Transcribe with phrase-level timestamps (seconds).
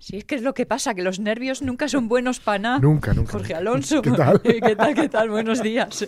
[0.00, 2.78] Sí, es que es lo que pasa, que los nervios nunca son buenos para nada.
[2.78, 3.32] Nunca, nunca.
[3.32, 4.00] Jorge Alonso.
[4.00, 4.40] ¿Qué tal?
[4.42, 5.28] ¿Qué tal, qué tal?
[5.28, 6.06] Buenos días.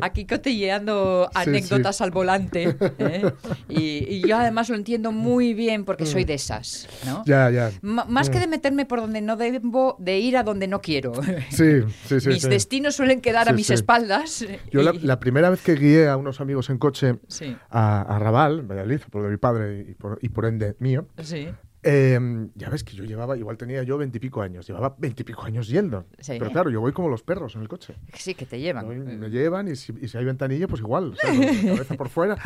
[0.00, 2.04] Aquí cotilleando anécdotas sí.
[2.04, 2.76] al volante.
[2.98, 3.32] ¿eh?
[3.68, 7.20] Y, y yo además lo entiendo muy bien porque soy de esas, ¿no?
[7.20, 7.22] Mm.
[7.26, 7.72] Ya, ya.
[7.82, 11.12] M- más que de meterme por donde no debo, de ir a donde no quiero.
[11.50, 12.28] Sí, sí, sí.
[12.28, 12.48] Mis sí.
[12.48, 14.44] destinos suelen quedar a mis espaldas.
[14.70, 17.16] Yo la, y- la primera vez que guié a unos amigos en coche
[17.70, 21.48] a, a Raval, Valladolid, por de mi padre y por, y por ende mío, sí.
[21.82, 22.18] Eh,
[22.54, 26.06] ya ves que yo llevaba, igual tenía yo veintipico años, llevaba veintipico años yendo.
[26.18, 26.36] Sí.
[26.38, 27.94] Pero claro, yo voy como los perros en el coche.
[28.14, 28.86] Sí, que te llevan.
[28.86, 31.14] Voy- me llevan y si, y si hay ventanilla, pues igual.
[31.22, 32.36] La cabeza por fuera.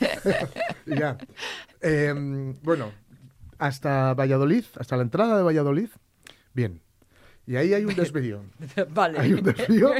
[0.86, 1.16] y ya.
[1.80, 2.90] Eh, bueno,
[3.58, 5.88] hasta Valladolid, hasta la entrada de Valladolid,
[6.54, 6.80] bien.
[7.46, 8.42] Y ahí hay un desvío.
[8.94, 9.18] Vale.
[9.18, 9.90] Hay un desvío.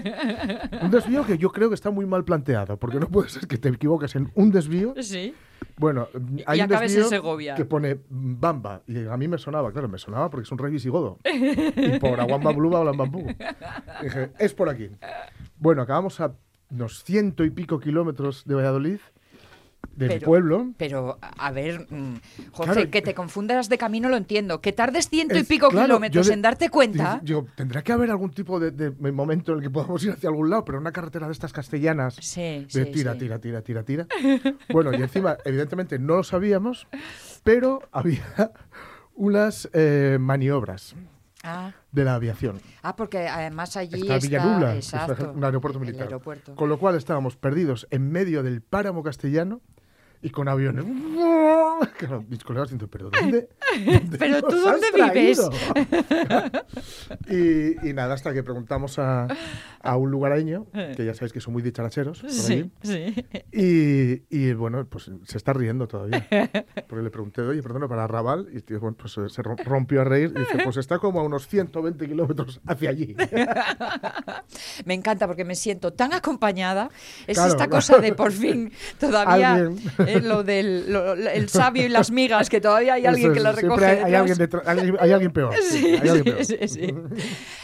[0.82, 3.58] Un desvío que yo creo que está muy mal planteado, porque no puede ser que
[3.58, 4.94] te equivoques en un desvío.
[5.02, 5.34] Sí.
[5.76, 6.08] Bueno,
[6.46, 7.54] hay y un desvío Segovia.
[7.54, 8.82] que pone Bamba.
[8.86, 11.18] Y a mí me sonaba, claro, me sonaba porque es un rey visigodo.
[11.24, 13.26] Y por Aguamba hablan bambú.
[14.02, 14.90] Dije, es por aquí.
[15.58, 16.34] Bueno, acabamos a
[16.70, 19.00] unos ciento y pico kilómetros de Valladolid,
[20.00, 20.72] del Pero- pueblo.
[20.76, 22.14] Pero, a ver, mm,
[22.52, 22.90] José, Claro.
[22.90, 24.60] que te confundas de camino lo entiendo.
[24.60, 27.20] Que tardes ciento y Es- pico claro, kilómetros yo de- en darte cuenta.
[27.22, 30.28] Digo, tendrá que haber algún tipo de, de momento en el que podamos ir hacia
[30.30, 32.14] algún lado, pero una carretera de estas castellanas.
[32.20, 33.18] Sí, de sí, tira, sí.
[33.20, 34.06] tira, tira, tira, tira.
[34.72, 36.88] Bueno, y encima, evidentemente no lo sabíamos,
[37.44, 38.24] pero había
[39.14, 40.94] unas eh, maniobras
[41.42, 42.60] Ah, de la aviación.
[42.82, 46.02] ah, porque además allí Está está, Villanula, que es exacto, un aeropuerto militar.
[46.02, 46.54] aeropuerto.
[46.54, 49.62] Con lo cual estábamos perdidos en medio del páramo castellano
[50.22, 50.84] y con aviones.
[51.96, 53.48] Claro, mis colegas diciendo, ¿pero dónde?
[53.86, 55.40] dónde Pero tú dónde vives?
[55.40, 55.50] traído?".
[57.28, 59.26] y, y nada, hasta que preguntamos a,
[59.80, 63.14] a un lugareño, que ya sabéis que son muy dicharacheros, por allí, Sí, sí.
[63.52, 66.26] y, y, bueno, pues se está riendo todavía.
[66.88, 70.02] Porque le pregunté, oye, perdona, para Raval, y tío, bueno, pues eh, se ro- rompió
[70.02, 73.16] a reír y dice, pues está como a unos 120 kilómetros hacia allí.
[74.84, 76.90] Me encanta porque me siento tan acompañada.
[77.26, 79.78] Es Claro, esta cosa de por fin todavía Alguien.
[80.16, 83.44] Eh, lo del lo- el sabio y las migas, que todavía hay alguien que es,
[83.44, 84.04] la siempre recoge.
[84.04, 85.54] hay, alguien detrás- hay, hay alguien peor.
[85.62, 86.68] sí, Sí, hay alguien sí, peor.
[86.68, 86.94] sí, sí.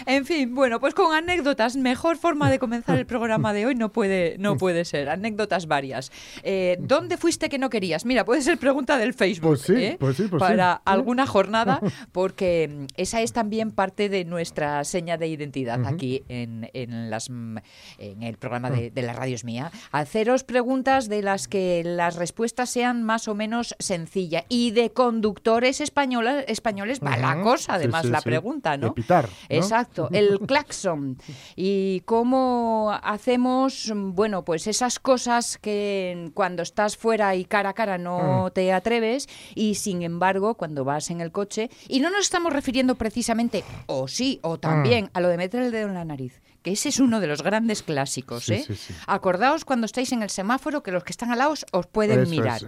[0.07, 3.93] En fin, bueno, pues con anécdotas, mejor forma de comenzar el programa de hoy no
[3.93, 5.09] puede, no puede ser.
[5.09, 6.13] Anécdotas varias.
[6.43, 8.05] Eh, ¿Dónde fuiste que no querías?
[8.05, 9.49] Mira, puede ser pregunta del Facebook.
[9.51, 9.97] Pues sí, ¿eh?
[9.99, 11.81] pues pues Para alguna jornada,
[12.13, 17.29] porque mm, esa es también parte de nuestra seña de identidad aquí en, en las,
[17.31, 17.59] mm,
[17.99, 19.71] en el programa de, de la radio es mía.
[19.93, 22.36] Haceros preguntas de las que las respuestas
[22.67, 24.45] sean más o menos sencillas.
[24.49, 28.25] Y de conductores española- españoles va la cosa, además, sí, la sí.
[28.25, 28.89] pregunta, ¿no?
[28.89, 29.31] De pitar, ¿no?
[29.49, 31.19] Exacto, el claxon.
[31.57, 37.99] Y cómo hacemos, bueno, pues esas cosas que cuando estás fuera y cara a cara
[37.99, 42.53] no te atreves y sin embargo cuando vas en el coche, y no nos estamos
[42.53, 44.61] refiriendo precisamente, o sí, o Mm.
[44.61, 46.41] también, a lo de meter el dedo en la nariz.
[46.67, 48.65] Que ese es uno de los grandes clásicos, Sí, ¿eh?
[48.67, 48.95] sí, sí.
[49.07, 52.31] Acordaos cuando estáis en el semáforo que los que están al lado os- pueden Eso
[52.31, 52.61] mirar,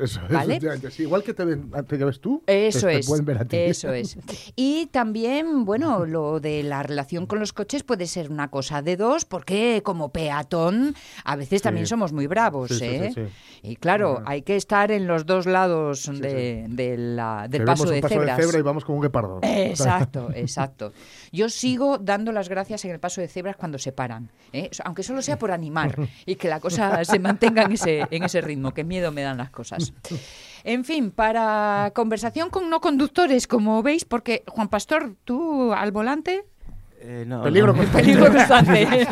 [0.99, 3.07] igual que te ven, te ves tú, Eso te es.
[3.09, 3.57] pueden ver a ti.
[3.57, 4.17] Eso es.
[4.55, 8.97] Y también, bueno, lo de la relación con los coches puede ser una cosa de
[8.97, 10.95] dos, porque como peatón
[11.25, 13.13] a veces también somos muy bravos, ¿eh?
[13.63, 18.01] Y claro, hay que estar en los dos lados de, de la- del paso de
[18.01, 18.37] paso cebras.
[18.37, 19.41] de cebra y vamos como un guepardo.
[19.43, 20.93] Exacto, exacto.
[21.33, 24.71] Yo sigo dando las gracias en el paso de cebras cuando se paran, ¿eh?
[24.85, 28.41] aunque solo sea por animar y que la cosa se mantenga en ese, en ese
[28.41, 29.93] ritmo, que miedo me dan las cosas.
[30.65, 36.45] En fin, para conversación con no conductores, como veis, porque Juan Pastor, tú al volante,
[37.01, 37.79] Eh, no, Peligro no.
[37.79, 38.03] constante.
[38.03, 39.07] peligro constante.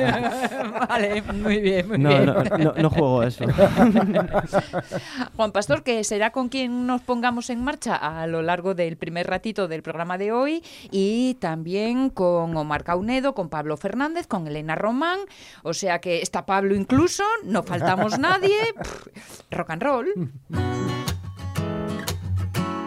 [0.89, 2.27] vale, muy bien, muy No, bien.
[2.27, 3.45] no, no, no juego a eso.
[5.37, 9.29] Juan Pastor, que será con quien nos pongamos en marcha a lo largo del primer
[9.29, 14.75] ratito del programa de hoy y también con Omar Caunedo, con Pablo Fernández, con Elena
[14.75, 15.21] Román,
[15.63, 19.07] o sea que está Pablo incluso, no faltamos nadie, Pff,
[19.53, 20.31] rock and roll.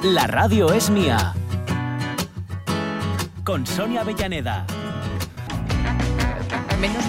[0.04, 1.34] La radio es mía.
[3.44, 4.66] Con Sonia Avellaneda.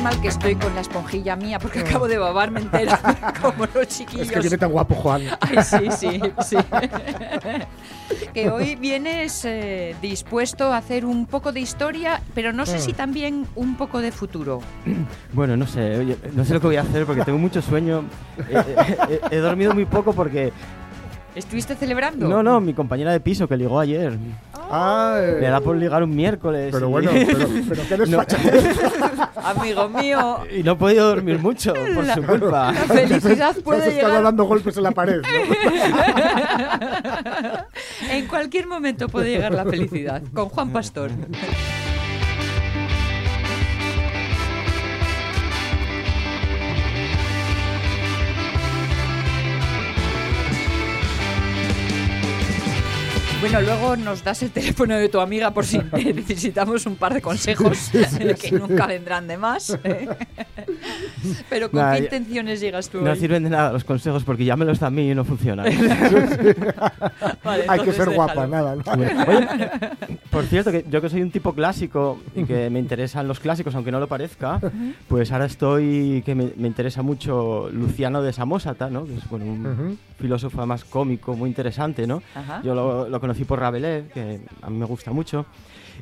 [0.03, 2.99] Mal que estoy con la esponjilla mía porque acabo de babarme entera
[3.43, 4.29] como los chiquillos.
[4.29, 5.23] Es que viene tan guapo, Juan.
[5.41, 6.57] Ay, sí, sí, sí.
[8.35, 12.81] que hoy vienes eh, dispuesto a hacer un poco de historia, pero no sé Mm.
[12.81, 14.61] si también un poco de futuro.
[15.33, 18.05] Bueno, no sé, oye, no sé lo que voy a hacer porque tengo mucho sueño.
[18.49, 18.65] Eh,
[19.11, 20.53] eh, he dormido muy poco porque
[21.35, 22.27] ¿Estuviste celebrando?
[22.29, 24.19] No, no, mi compañera de piso que ligó ayer.
[24.73, 26.71] Ah, eh, Le da por ligar un miércoles.
[26.73, 28.79] pero y- bueno, pero, pero qué desfachatez.
[29.45, 32.73] Amigo mío, Y no he podido dormir mucho por su culpa.
[32.73, 35.29] la felicidad puede estado llegar dando golpes en la pared, ¿no?
[38.11, 41.11] en cualquier momento puede llegar la felicidad con Juan Pastor.
[53.41, 57.23] Bueno, luego nos das el teléfono de tu amiga por si necesitamos un par de
[57.23, 57.91] consejos
[58.39, 59.71] que nunca vendrán de más.
[59.83, 60.09] ¿eh?
[61.49, 63.19] Pero ¿con Nah, qué intenciones llegas tú No hoy?
[63.19, 65.67] sirven de nada los consejos porque ya me los dan a mí y no funcionan.
[67.45, 68.49] Vale, Hay que ser guapa, déjalo.
[68.49, 68.83] nada, ¿no?
[68.93, 69.61] Oye,
[70.31, 73.75] por cierto, que yo que soy un tipo clásico y que me interesan los clásicos,
[73.75, 74.61] aunque no lo parezca,
[75.09, 79.05] pues ahora estoy que me, me interesa mucho Luciano de Samosata, ¿no?
[79.07, 79.97] Que es bueno, un Ujú.
[80.19, 82.23] filósofo además cómico, muy interesante, ¿no?
[82.35, 82.61] Ajá.
[82.65, 85.47] Yo lo, lo conocí por Rabelais, que a mí me gusta mucho.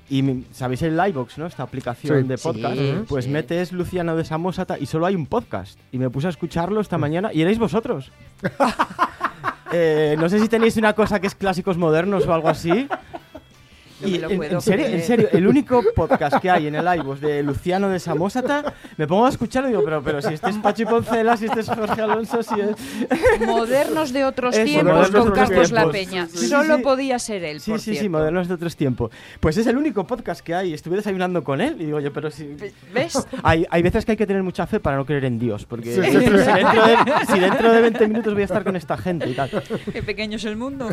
[0.08, 1.44] Y sabéis el Livebox, ¿no?
[1.46, 2.26] Esta aplicación Sí.
[2.28, 2.78] de podcast.
[2.78, 3.30] Sí, pues sí.
[3.30, 5.78] metes Luciano de Samosata y solo hay un podcast.
[5.92, 8.10] Y me puse a escucharlo esta mañana y erais vosotros.
[9.70, 12.88] Eh, no sé si tenéis una cosa que es clásicos modernos o algo así.
[14.00, 16.66] No Y me lo en, puedo en serio, en serio, el único podcast que hay
[16.68, 20.22] en el iVoox de Luciano de Samosata, me pongo a escucharlo y digo, pero, pero
[20.22, 22.76] si este es Pachi Poncela, si este es Jorge Alonso, si es...
[23.46, 25.88] Modernos de otros Eso, tiempos con otros Carlos La.
[25.90, 26.26] Peña.
[26.28, 26.82] Sí, sí, Solo sí.
[26.82, 28.18] podía ser él, Sí, por sí, sí, cierto.
[28.18, 29.10] modernos de otros tiempos.
[29.40, 30.74] Pues es el único podcast que hay.
[30.74, 32.56] Estuve desayunando con él y digo, yo, pero si...
[32.92, 33.26] ¿Ves?
[33.42, 35.94] Hay, hay veces que hay que tener mucha fe para no creer en Dios, porque
[35.94, 36.20] Sí, si, sí, sí.
[36.20, 36.96] dentro de,
[37.32, 39.50] si dentro de 20 minutos voy a estar con esta gente y tal.
[39.92, 40.88] Qué pequeño es el mundo.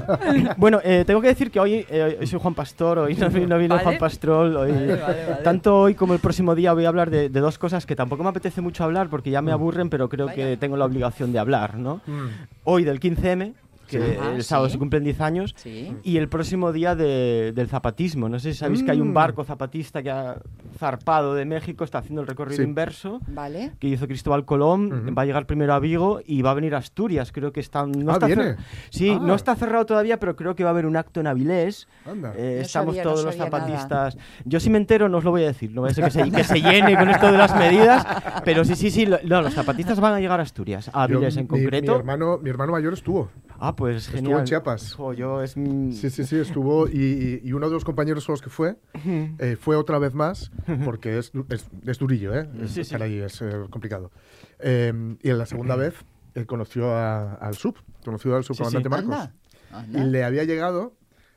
[0.57, 3.57] Bueno, eh, tengo que decir que hoy, eh, hoy soy Juan Pastor, hoy no, no
[3.57, 3.83] vino Vale.
[3.83, 4.56] Juan Pastrol.
[4.56, 5.44] Hoy, Vale, vale, vale.
[5.44, 8.24] Tanto hoy como el próximo día voy a hablar de, de dos cosas que tampoco
[8.24, 11.39] me apetece mucho hablar porque ya me aburren, pero creo que tengo la obligación de
[11.39, 12.01] hablar, ¿no?
[12.07, 12.27] Mm.
[12.63, 13.53] Hoy del 15M,
[13.87, 14.17] que Sí.
[14.35, 14.73] El sábado sí.
[14.73, 15.95] se cumplen 10 años, Sí.
[16.03, 18.29] y el próximo día de- del zapatismo.
[18.29, 19.13] No sé si sabéis que hay un Mm.
[19.13, 20.37] barco zapatista que ha
[20.77, 22.67] zarpado de México, está haciendo el recorrido Sí.
[22.67, 23.71] inverso Vale.
[23.79, 26.79] que hizo Cristóbal Colón, va a llegar primero a Vigo y va a venir a
[26.79, 27.31] Asturias.
[27.31, 28.55] Creo que está, no Ah, está viene.
[28.89, 29.19] Sí, Ah.
[29.21, 31.87] no está cerrado todavía, pero creo que va a haber un acto en Avilés.
[32.05, 32.33] Anda.
[32.37, 34.17] Eh, No estamos sabía, no todos los zapatistas.
[34.45, 36.11] Yo si me entero no os lo voy a decir, no vaya a ser que
[36.11, 38.05] se, que se llene con esto de las medidas,
[38.43, 41.15] pero sí, sí, sí, lo- no, los zapatistas van a llegar a Asturias, a Yo-
[41.17, 41.93] Avilés en mi- concreto.
[41.93, 43.29] Mi, hermano, mi hermano mayor estuvo.
[43.60, 44.40] Ah, pues Estuvo genial.
[44.40, 44.98] en Chiapas.
[45.16, 46.88] Yo es Sí, sí, sí, estuvo.
[46.88, 48.78] Y, y- uno de los compañeros con los que fue,
[49.40, 50.52] eh, fue otra vez más,
[50.84, 52.48] porque es, es, es durillo, ¿eh?
[52.68, 53.04] Sí, Estar sí.
[53.06, 54.12] ahí es eh, complicado.
[54.60, 54.92] Eh,
[55.22, 55.96] y en la segunda vez
[56.36, 58.90] eh, conoció a- al sub, conoció al subcomandante sí.
[59.07, 59.30] Marcos.
[59.72, 60.96] Anda, Y le había llegado,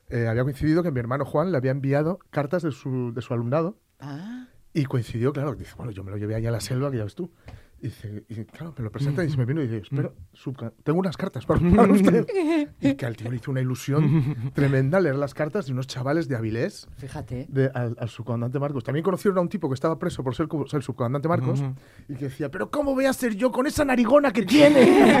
[0.09, 3.33] eh, había coincidido que mi hermano Juan le había enviado cartas de su, de su
[3.33, 3.77] alumnado.
[3.99, 6.97] Ah, Y coincidió, claro, dice, bueno, yo me lo llevé allá a la selva, que
[6.97, 7.31] ya ves tú.
[7.81, 10.73] Y dice, y claro, me lo presenta y se me vino y dice, espera, subca-
[10.83, 12.27] tengo unas cartas para, para usted.
[12.81, 16.27] Y que al tío le hizo una ilusión tremenda leer las cartas de unos chavales
[16.27, 17.45] de Avilés, fíjate.
[17.49, 18.83] de- al, al subcomandante Marcos.
[18.83, 21.63] También conocieron a un tipo que estaba preso por ser, ser subcomandante Marcos
[22.09, 25.15] y que decía, pero ¿cómo voy a ser yo con esa narigona que tiene?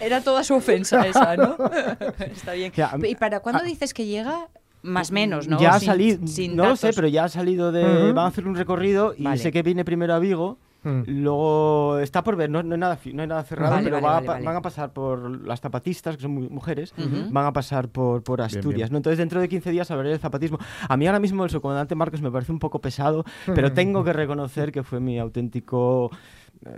[0.00, 1.56] Era toda su ofensa esa, ¿no?
[2.18, 2.72] Está bien.
[2.72, 3.66] Ya, ¿Y para cuándo ah.
[3.66, 4.48] dices que llega?
[4.86, 5.58] Más menos, ¿no?
[5.60, 8.12] Ya ha salido, sin no lo sé, pero ya ha salido de...
[8.12, 9.38] Van a hacer un recorrido y Vale.
[9.38, 10.58] sé que viene primero a Vigo.
[10.82, 11.02] Mm.
[11.06, 14.04] Luego está por ver, no, no hay, nada, no hay nada cerrado, Vale, pero vale,
[14.06, 14.44] va a vale, pa- vale.
[14.46, 16.94] van a pasar por las zapatistas, que son mu- mujeres,
[17.30, 18.88] van a pasar por, por Asturias.
[18.88, 18.92] bien.
[18.92, 18.98] ¿no?
[18.98, 20.58] Entonces, dentro de 15 días hablaré del zapatismo.
[20.88, 24.12] A mí ahora mismo el subcomandante Marcos me parece un poco pesado, pero tengo que
[24.12, 26.10] reconocer que fue mi auténtico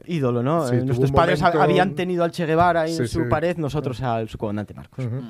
[0.06, 0.66] ídolo, ¿no?
[0.66, 3.28] Sí, Eh, Nuestros padres momento- habían tenido al Che Guevara Sí, en su sí.
[3.28, 5.04] pared, nosotros al subcomandante Marcos.
[5.06, 5.20] Ujú.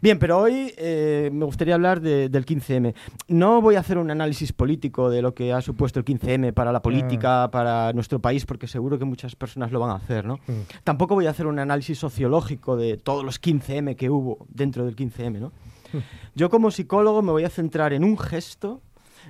[0.00, 2.94] Bien, pero hoy eh, me gustaría hablar de- del 15M.
[3.28, 6.72] No voy a hacer un análisis político de lo que ha supuesto el 15M para
[6.72, 10.38] la política, para nuestro país, porque seguro que muchas personas lo van a hacer, ¿no?
[10.84, 14.96] Tampoco voy a hacer un análisis sociológico de todos los 15M que hubo dentro del
[14.96, 15.52] 15M, ¿no?
[16.34, 18.80] Yo como psicólogo me voy a centrar en un gesto,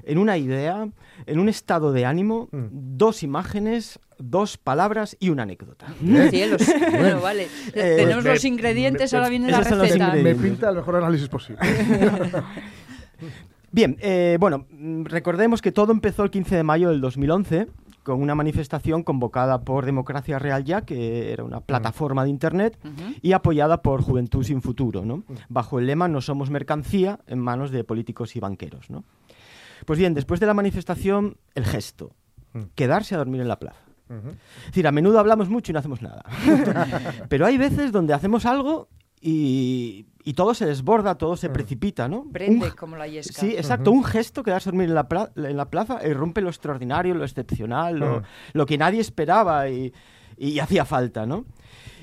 [0.05, 0.88] en una idea,
[1.26, 2.67] en un estado de ánimo, Mm.
[2.97, 5.87] dos imágenes, dos palabras y una anécdota.
[6.31, 6.62] Cielos.
[6.91, 7.45] Bueno, vale.
[7.75, 10.15] Eh, Tenemos me- los ingredientes, me- ahora viene la receta.
[10.15, 11.61] Me pinta el mejor análisis posible.
[13.73, 17.67] Bien, eh, bueno, mm, recordemos que todo empezó el 15 de mayo del 2011
[18.05, 23.15] con una manifestación convocada por Democracia Real Ya, que era una plataforma de Internet, Ujú.
[23.21, 25.25] y apoyada por Juventud Sin Futuro, ¿no?
[25.49, 28.88] bajo el lema No somos mercancía en manos de políticos y banqueros.
[28.91, 29.03] ¿no?
[29.87, 32.14] Pues bien, después de la manifestación, el gesto,
[32.52, 32.62] Mm.
[32.75, 33.81] quedarse a dormir en la plaza.
[34.09, 34.28] Ujú.
[34.61, 36.23] Es decir, a menudo hablamos mucho y no hacemos nada.
[37.28, 38.88] Pero hay veces donde hacemos algo
[39.21, 42.25] y, y todo se desborda, todo se precipita, ¿no?
[42.33, 43.40] Prende Un- como la yesca.
[43.40, 43.90] Sí, exacto.
[43.90, 47.14] Un gesto, quedarse a dormir en la, pla- en la plaza, eh, rompe lo extraordinario,
[47.14, 48.23] lo excepcional, lo, Mm.
[48.55, 49.93] lo que nadie esperaba y,
[50.37, 51.45] y hacía falta, ¿no?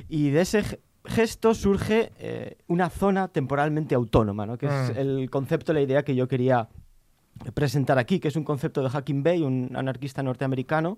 [0.10, 4.58] Y de ese, ge- gesto surge eh, una zona temporalmente autónoma, ¿no?
[4.58, 4.98] que es Mm.
[5.00, 6.68] el concepto, la idea que yo quería
[7.54, 10.98] presentar aquí, que es un concepto de Hacking Bay, un anarquista norteamericano,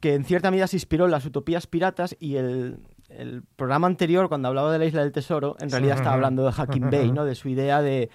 [0.00, 2.78] que en cierta medida se inspiró en las utopías piratas y el,
[3.08, 6.52] el programa anterior, cuando hablaba de la isla del tesoro, en realidad estaba hablando de
[6.52, 7.24] Hacking Bay, ¿no?
[7.24, 8.10] de su idea de,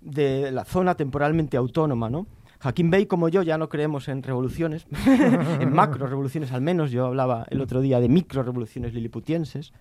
[0.00, 2.10] de la zona temporalmente autónoma.
[2.10, 2.26] ¿no?
[2.60, 6.90] Hacking Bay, como yo, ya no creemos en revoluciones, en macro revoluciones al menos.
[6.90, 9.72] Yo hablaba el otro día de micro revoluciones liliputienses.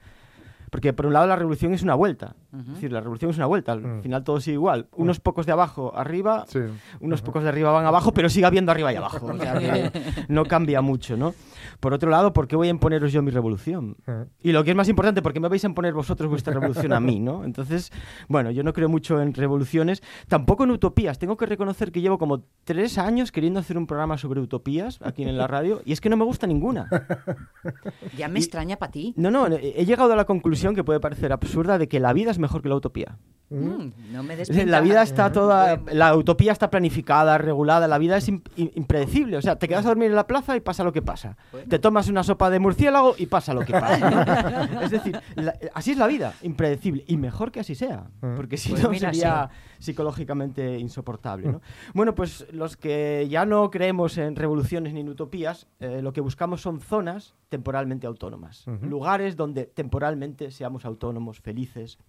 [0.74, 2.36] Porque por un lado la revolución es una vuelta.
[2.51, 3.74] Es decir, la revolución es una vuelta.
[3.74, 4.01] Al Mm.
[4.01, 4.88] final todo sigue igual.
[4.96, 6.60] Unos pocos de abajo arriba, Sí.
[7.00, 9.24] unos pocos de arriba van abajo, pero sigue habiendo arriba y abajo.
[9.24, 9.92] O sea que
[10.30, 11.36] no cambia mucho, ¿no?
[11.80, 13.98] Por otro lado, ¿por qué voy a imponeros yo mi revolución?
[14.08, 14.25] Ujú.
[14.42, 16.92] Y lo que es más importante, ¿por qué me vais a imponer vosotros vuestra revolución
[16.92, 17.46] a mí, no?
[17.46, 17.92] Entonces,
[18.27, 21.20] bueno, yo no creo mucho en revoluciones, tampoco en utopías.
[21.20, 25.22] Tengo que reconocer que llevo como tres años queriendo hacer un programa sobre utopías aquí
[25.22, 26.88] en la radio y es que no me gusta ninguna.
[28.18, 29.13] Ya me extraña para ti.
[29.18, 32.32] No, no, he llegado a la conclusión que puede parecer absurda de que la vida
[32.32, 33.17] es mejor que la utopía.
[33.50, 34.36] Mm, no me.
[34.65, 35.91] La vida está toda, Bueno.
[36.00, 39.38] la utopía está planificada, regulada, la vida es im- im- impredecible.
[39.38, 41.38] O sea, te quedas a dormir en la plaza y pasa lo que pasa.
[41.51, 41.67] Bueno.
[41.70, 44.70] Te tomas una sopa de murciélago y pasa lo que pasa.
[44.84, 47.03] es decir, la- así es la vida, impredecible.
[47.05, 48.36] Y mejor que así sea, Mm.
[48.38, 49.50] porque si Pues no sería
[49.83, 51.51] psicológicamente insoportable.
[51.51, 51.61] ¿no?
[51.93, 56.21] Bueno, pues los que ya no creemos en revoluciones ni en utopías, eh, lo que
[56.21, 58.65] buscamos son zonas temporalmente autónomas.
[58.81, 61.99] Lugares donde temporalmente seamos autónomos, felices.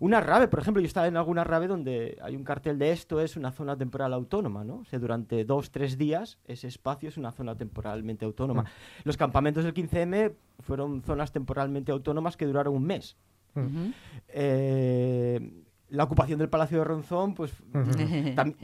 [0.00, 3.20] Una rave, por ejemplo, yo estaba en alguna rave donde hay un cartel de esto
[3.20, 4.80] es una zona temporal autónoma, ¿no?
[4.80, 8.66] O sea, durante dos, tres días ese espacio es una zona temporalmente autónoma.
[9.04, 13.16] Los campamentos del 15M fueron zonas temporalmente autónomas que duraron un mes.
[14.28, 18.54] Eh, la ocupación del Palacio de Ronzón, pues tam-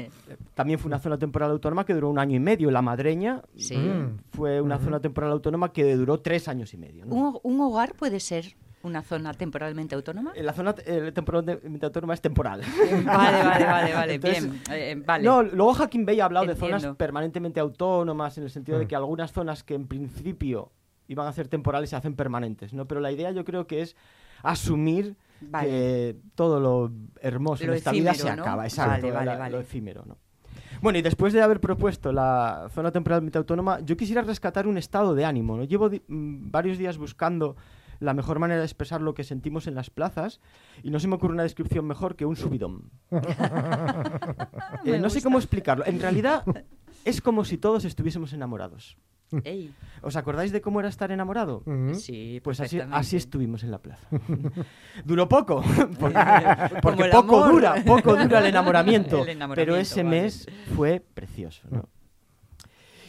[0.54, 2.70] también fue una zona temporal autónoma que duró un año y medio.
[2.70, 3.76] La Madreña Sí.
[4.32, 7.06] Fue una zona temporal autónoma que duró tres años y medio.
[7.06, 7.14] ¿no?
[7.14, 10.32] ¿Un, ho- un hogar puede ser una zona temporalmente autónoma?
[10.34, 12.62] Eh, La zona eh, temporalmente autónoma es temporal.
[13.04, 14.62] Vale, vale, vale, vale, Entonces, bien.
[14.72, 15.22] eh, vale.
[15.24, 18.88] No, luego Hacking Bay ha hablado de zonas permanentemente autónomas, en el sentido de Mm.
[18.88, 20.72] que algunas zonas que en principio
[21.06, 22.86] iban a ser temporales se hacen permanentes, ¿no?
[22.88, 23.94] Pero la idea yo creo que es
[24.42, 25.16] asumir
[25.50, 25.68] Vale.
[25.68, 29.52] que todo lo hermoso Lo en esta vida se acaba, exacto, Vale, vale, la- vale.
[29.52, 30.16] lo efímero, ¿no?
[30.80, 35.14] Bueno, y después de haber propuesto la zona temporalmente autónoma, yo quisiera rescatar un estado
[35.14, 35.64] de ánimo, ¿no?
[35.64, 37.56] Llevo di- mm, varios días buscando
[38.00, 40.40] la mejor manera de expresar lo que sentimos en las plazas
[40.82, 42.90] y no se me ocurre una descripción mejor que un subidón.
[44.84, 45.84] Eh, no sé cómo explicarlo.
[45.86, 46.42] En realidad
[47.04, 48.96] es como si todos estuviésemos enamorados.
[49.44, 49.72] Ey,
[50.02, 51.62] ¿Os acordáis de cómo era estar enamorado?
[51.94, 54.08] Sí, Pues así, estuvimos en la plaza.
[55.04, 55.62] Duró poco,
[55.98, 56.18] porque,
[56.82, 57.52] porque poco amor.
[57.52, 59.22] dura, poco dura el enamoramiento.
[59.22, 60.22] El enamoramiento, pero ese vale.
[60.22, 60.46] mes
[60.76, 61.68] fue precioso.
[61.70, 61.88] ¿no?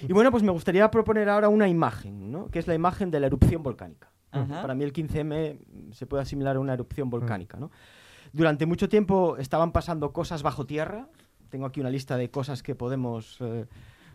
[0.08, 2.48] Y bueno, pues me gustaría proponer ahora una imagen, ¿no?
[2.48, 4.12] que es la imagen de la erupción volcánica.
[4.32, 4.62] Ajá.
[4.62, 7.58] Para mí el 15M se puede asimilar a una erupción volcánica.
[7.58, 7.72] ¿no?
[8.34, 11.08] Durante mucho tiempo estaban pasando cosas bajo tierra.
[11.50, 13.66] Tengo aquí una lista de cosas que podemos eh,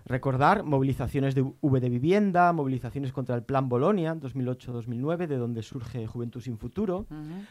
[0.09, 0.65] recordar.
[0.65, 6.41] Movilizaciones de V de vivienda, movilizaciones contra el Plan Bolonia, 2008-2009, de donde surge Juventud
[6.41, 7.07] sin Futuro.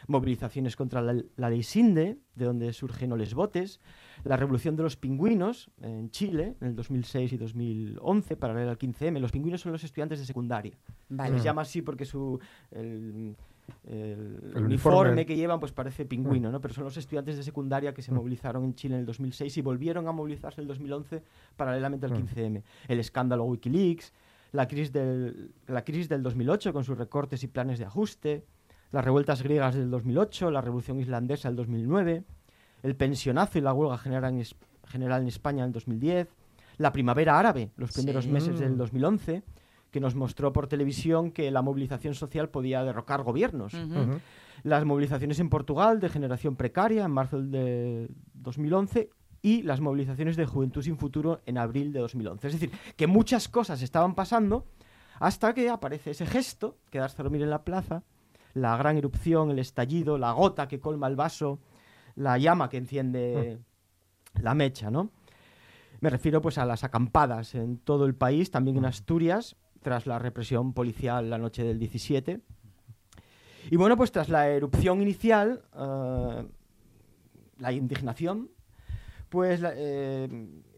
[0.06, 3.80] Movilizaciones contra la, la ley Sinde, de donde surge No les votes.
[4.24, 9.18] La revolución de los pingüinos en Chile, en el 2006 y 2011, paralela al 15M.
[9.20, 10.76] Los pingüinos son los estudiantes de secundaria.
[11.08, 11.30] Vale.
[11.30, 13.36] Se les llama así porque su el,
[13.84, 13.92] el
[14.54, 14.64] El uniforme.
[14.66, 15.26] uniforme.
[15.26, 16.60] que llevan pues parece pingüino, ¿no?
[16.60, 19.62] Pero son los estudiantes de secundaria que se movilizaron en Chile en el 2006 y
[19.62, 21.22] volvieron a movilizarse en el 2011
[21.56, 22.16] paralelamente al Mm.
[22.26, 22.62] 15M.
[22.88, 24.12] El escándalo WikiLeaks,
[24.52, 28.44] la crisis del la crisis del 2008 con sus recortes y planes de ajuste,
[28.92, 32.24] las revueltas griegas del 2008, la revolución islandesa del 2009,
[32.82, 34.44] el pensionazo y la huelga general en,
[34.86, 36.28] general en España en el 2010,
[36.78, 38.30] la primavera árabe, los primeros Sí.
[38.30, 38.76] meses del Mm.
[38.78, 39.42] 2011,
[39.90, 43.74] que nos mostró por televisión que la movilización social podía derrocar gobiernos.
[44.62, 50.46] Las movilizaciones en Portugal de generación precaria en marzo de 2011 y las movilizaciones de
[50.46, 52.46] Juventud sin Futuro en abril de 2011.
[52.48, 54.66] Es decir, que muchas cosas estaban pasando
[55.20, 58.02] hasta que aparece ese gesto, quedarse a dormir en la plaza,
[58.54, 61.60] la gran erupción, el estallido, la gota que colma el vaso,
[62.14, 63.58] la llama que enciende
[64.40, 65.10] la mecha, ¿no?
[66.00, 70.18] Me refiero pues a las acampadas en todo el país, también en Asturias, tras la
[70.18, 72.40] represión policial la noche del 17.
[73.70, 76.48] Y bueno, pues tras la erupción inicial, eh,
[77.58, 78.50] la indignación,
[79.28, 80.28] pues la, eh,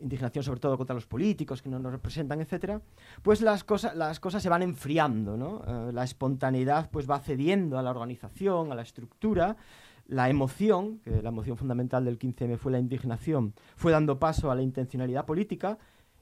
[0.00, 2.80] indignación sobre todo contra los políticos que no nos representan, etcétera,
[3.22, 5.62] pues las, cosas las cosas se van enfriando, ¿no?
[5.66, 9.56] Eh, la espontaneidad pues va cediendo a la organización, a la estructura,
[10.06, 14.56] la emoción, que la emoción fundamental del 15M fue la indignación, fue dando paso a
[14.56, 15.78] la intencionalidad política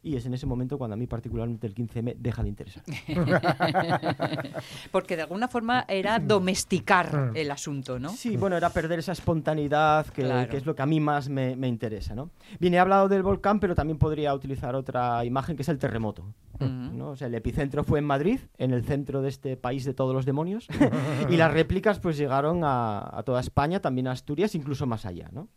[0.09, 2.83] y es en ese momento cuando a mí particularmente el 15M deja de interesar.
[4.93, 8.11] Porque de alguna forma era domesticar el asunto, ¿no?
[8.11, 10.51] Sí, bueno, era perder esa espontaneidad que, Claro.
[10.51, 12.31] que es lo que a mí más me, me interesa, ¿no?
[12.59, 16.25] Bien, he hablado del volcán, pero también podría utilizar otra imagen que es el terremoto.
[16.61, 16.67] Ujú.
[16.69, 17.11] ¿no?
[17.11, 20.13] O sea, el epicentro fue en Madrid, en el centro de este país de todos
[20.15, 20.67] los demonios,
[21.31, 25.29] y las réplicas pues llegaron a, a toda España, también a Asturias, incluso más allá,
[25.33, 25.49] ¿no?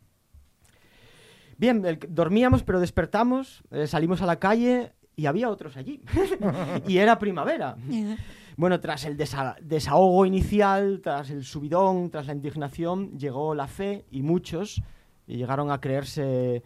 [1.62, 6.02] Bien, el- dormíamos, pero despertamos, eh, salimos a la calle y había otros allí.
[6.88, 7.78] y era primavera.
[8.58, 14.06] Bueno, tras el desa- desahogo inicial, tras el subidón, tras la indignación, llegó la fe
[14.12, 14.84] y muchos
[15.26, 16.62] llegaron a creerse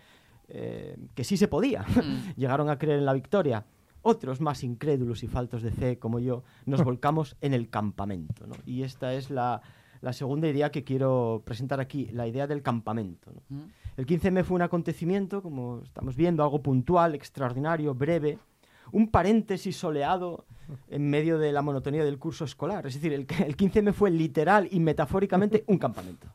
[0.49, 1.83] eh, que sí se podía.
[1.83, 2.33] Mm.
[2.37, 3.65] llegaron a creer en la victoria.
[4.01, 8.47] Otros, más incrédulos y faltos de fe como yo, nos volcamos en el campamento.
[8.47, 8.55] ¿no?
[8.65, 9.61] Y esta es la,
[10.01, 13.31] la segunda idea que quiero presentar aquí, la idea del campamento.
[13.31, 13.41] ¿no?
[13.57, 13.63] Mm.
[13.97, 18.37] El 15M fue un acontecimiento, como estamos viendo, algo puntual, extraordinario, breve,
[18.91, 20.45] un paréntesis soleado
[20.89, 22.85] en medio de la monotonía del curso escolar.
[22.87, 26.27] Es decir, el, el 15M fue literal y metafóricamente un campamento.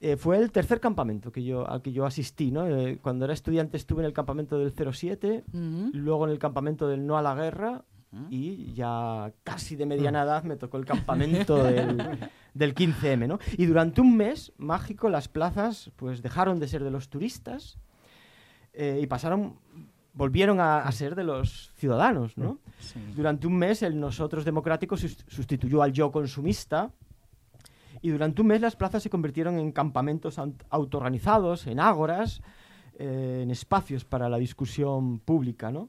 [0.00, 2.50] Eh, fue el tercer campamento que yo, al que yo asistí.
[2.50, 2.66] ¿no?
[2.66, 5.90] Eh, cuando era estudiante estuve en el campamento del 07, Ujú.
[5.92, 7.84] luego en el campamento del No a la Guerra
[8.28, 11.96] y ya casi de mediana edad me tocó el campamento del,
[12.52, 13.26] del 15M.
[13.26, 13.38] ¿no?
[13.56, 17.78] Y durante un mes mágico las plazas pues dejaron de ser de los turistas
[18.74, 19.56] eh, y pasaron,
[20.12, 22.36] volvieron a, a ser de los ciudadanos.
[22.36, 22.58] ¿no?
[22.80, 23.00] Sí.
[23.16, 26.90] Durante un mes el nosotros democrático sus- sustituyó al yo consumista
[28.02, 32.42] y durante un mes las plazas se convirtieron en campamentos aut- autoorganizados, en ágoras,
[32.98, 35.70] eh, en espacios para la discusión pública.
[35.70, 35.88] ¿no?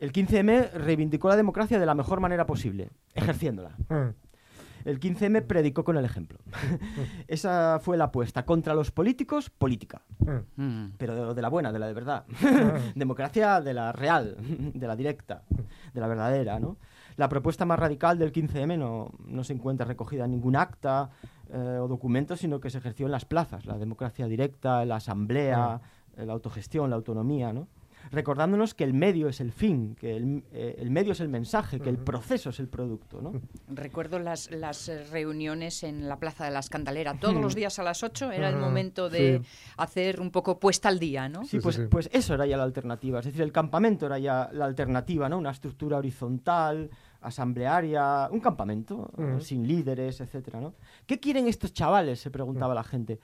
[0.00, 3.76] El 15M reivindicó la democracia de la mejor manera posible, ejerciéndola.
[3.90, 4.14] Mm.
[4.86, 6.38] El 15M predicó con el ejemplo.
[7.28, 8.46] Esa fue la apuesta.
[8.46, 10.00] Contra los políticos, política.
[10.20, 10.62] Mm.
[10.62, 10.92] Mm.
[10.96, 12.24] Pero de, de la buena, de la de verdad.
[12.94, 15.42] Democracia de la real, de la directa,
[15.92, 16.78] de la verdadera, ¿no?
[17.16, 21.10] La propuesta más radical del 15M no, no se encuentra recogida en ningún acta
[21.52, 23.66] eh, o documento, sino que se ejerció en las plazas.
[23.66, 25.82] La democracia directa, la asamblea,
[26.16, 27.68] eh, la autogestión, la autonomía, ¿no?
[28.10, 31.78] Recordándonos que el medio es el fin, que el, eh, el medio es el mensaje,
[31.78, 33.32] que el proceso es el producto, ¿no?
[33.68, 37.14] Recuerdo las, las eh, reuniones en la Plaza de la Escandalera.
[37.20, 39.48] Todos los días a las 8 era el momento de sí.
[39.76, 41.44] hacer un poco puesta al día, ¿no?
[41.44, 41.88] Sí, pues, sí, sí.
[41.88, 43.20] pues eso era ya la alternativa.
[43.20, 45.38] Es decir, el campamento era ya la alternativa, ¿no?
[45.38, 50.74] Una estructura horizontal, asamblearia, un campamento, sin líderes, etcétera, ¿no?
[51.06, 52.20] ¿Qué quieren estos chavales?
[52.20, 53.20] Se preguntaba la gente.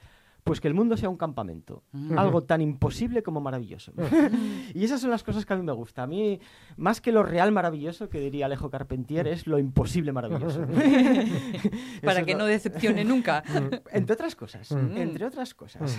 [0.47, 1.83] Pues que el mundo sea un campamento.
[2.17, 3.93] Algo tan imposible como maravilloso.
[4.75, 6.05] y esas son las cosas que a mí me gusta.
[6.05, 6.39] A mí,
[6.77, 10.65] más que lo real maravilloso, que diría Alejo Carpentier, es lo imposible maravilloso.
[12.05, 13.43] Para que no decepcione nunca.
[13.91, 14.71] entre otras cosas.
[14.71, 14.97] Mm.
[14.97, 15.99] Entre otras cosas.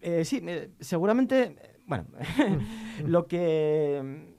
[0.00, 2.06] Eh, sí, eh, seguramente, bueno,
[3.04, 4.38] lo que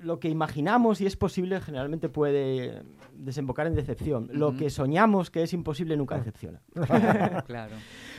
[0.00, 2.82] lo que imaginamos y es posible generalmente puede
[3.24, 4.28] desembocar en decepción.
[4.32, 6.60] Lo que soñamos que es imposible nunca decepciona.
[7.46, 7.76] claro.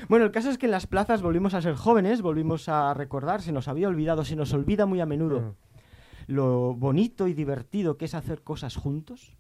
[0.10, 3.42] Bueno, el caso es que en las plazas volvimos a ser jóvenes, volvimos a recordar,
[3.42, 5.56] se nos había olvidado, se nos olvida muy a menudo
[6.28, 9.36] lo bonito y divertido que es hacer cosas juntos.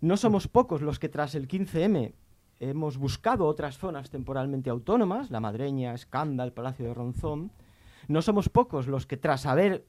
[0.00, 2.14] No somos pocos los que tras el 15M
[2.60, 7.52] hemos buscado otras zonas temporalmente autónomas, la Madreña, Escanda, el Palacio de Ronzón.
[8.08, 9.86] No somos pocos los que tras haber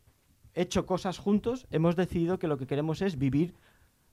[0.54, 3.54] hecho cosas juntos hemos decidido que lo que queremos es vivir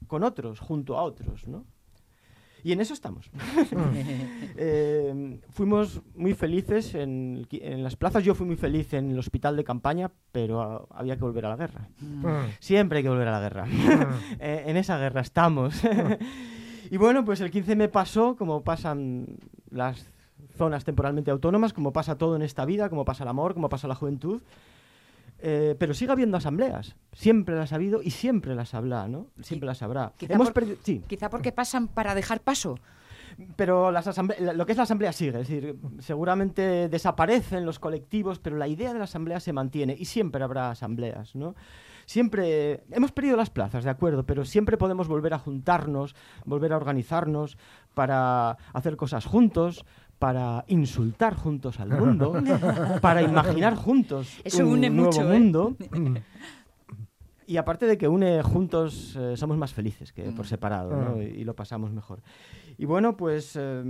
[0.07, 1.65] con otros, junto a otros, ¿no?
[2.65, 3.31] Y en eso estamos.
[4.57, 8.23] Eh, fuimos muy felices en, en las plazas.
[8.23, 11.51] Yo fui muy feliz en el hospital de campaña, pero ah, había que volver a
[11.51, 11.89] la guerra.
[11.99, 12.27] Mm.
[12.61, 13.67] Siempre hay que volver a la guerra.
[14.41, 15.83] Eh, en esa guerra estamos.
[16.91, 19.27] y bueno, pues el 15 me pasó, como pasan
[19.71, 20.07] las
[20.57, 23.89] zonas temporalmente autónomas, como pasa todo en esta vida, como pasa el amor, como pasa
[23.89, 24.41] la juventud.
[25.47, 26.97] Eh, pero sigue habiendo asambleas.
[27.13, 29.27] Siempre las ha habido y siempre las habrá, ¿no?
[29.43, 30.15] Siempre las habrá.
[30.17, 30.65] Quizá Hemos por-.
[30.83, 32.79] Sí, Quizá porque pasan para dejar paso.
[33.57, 34.07] pero las
[34.41, 38.93] lo que es la asamblea sigue, es decir, seguramente desaparecen los colectivos, pero la idea
[38.95, 41.55] de la asamblea se mantiene y siempre habrá asambleas, ¿no?
[42.07, 46.77] Siempre hemos perdido las plazas, de acuerdo, pero siempre podemos volver a juntarnos, volver a
[46.77, 47.57] organizarnos
[47.95, 49.85] para hacer cosas juntos,
[50.25, 52.33] para insultar juntos al mundo,
[53.03, 55.39] para imaginar juntos Eso un une nuevo mucho, ¿eh?
[55.39, 55.77] mundo.
[57.47, 60.49] Y aparte de que une juntos, eh, somos más felices que por Mm.
[60.49, 61.17] separado, ¿no?
[61.19, 61.23] Ah.
[61.23, 62.23] y, y lo pasamos mejor.
[62.79, 63.83] Y bueno, pues eh,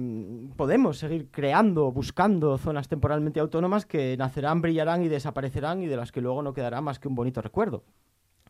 [0.57, 6.11] podemos seguir creando, buscando zonas temporalmente autónomas que nacerán, brillarán y desaparecerán y de las
[6.11, 7.85] que luego no quedará más que un bonito recuerdo.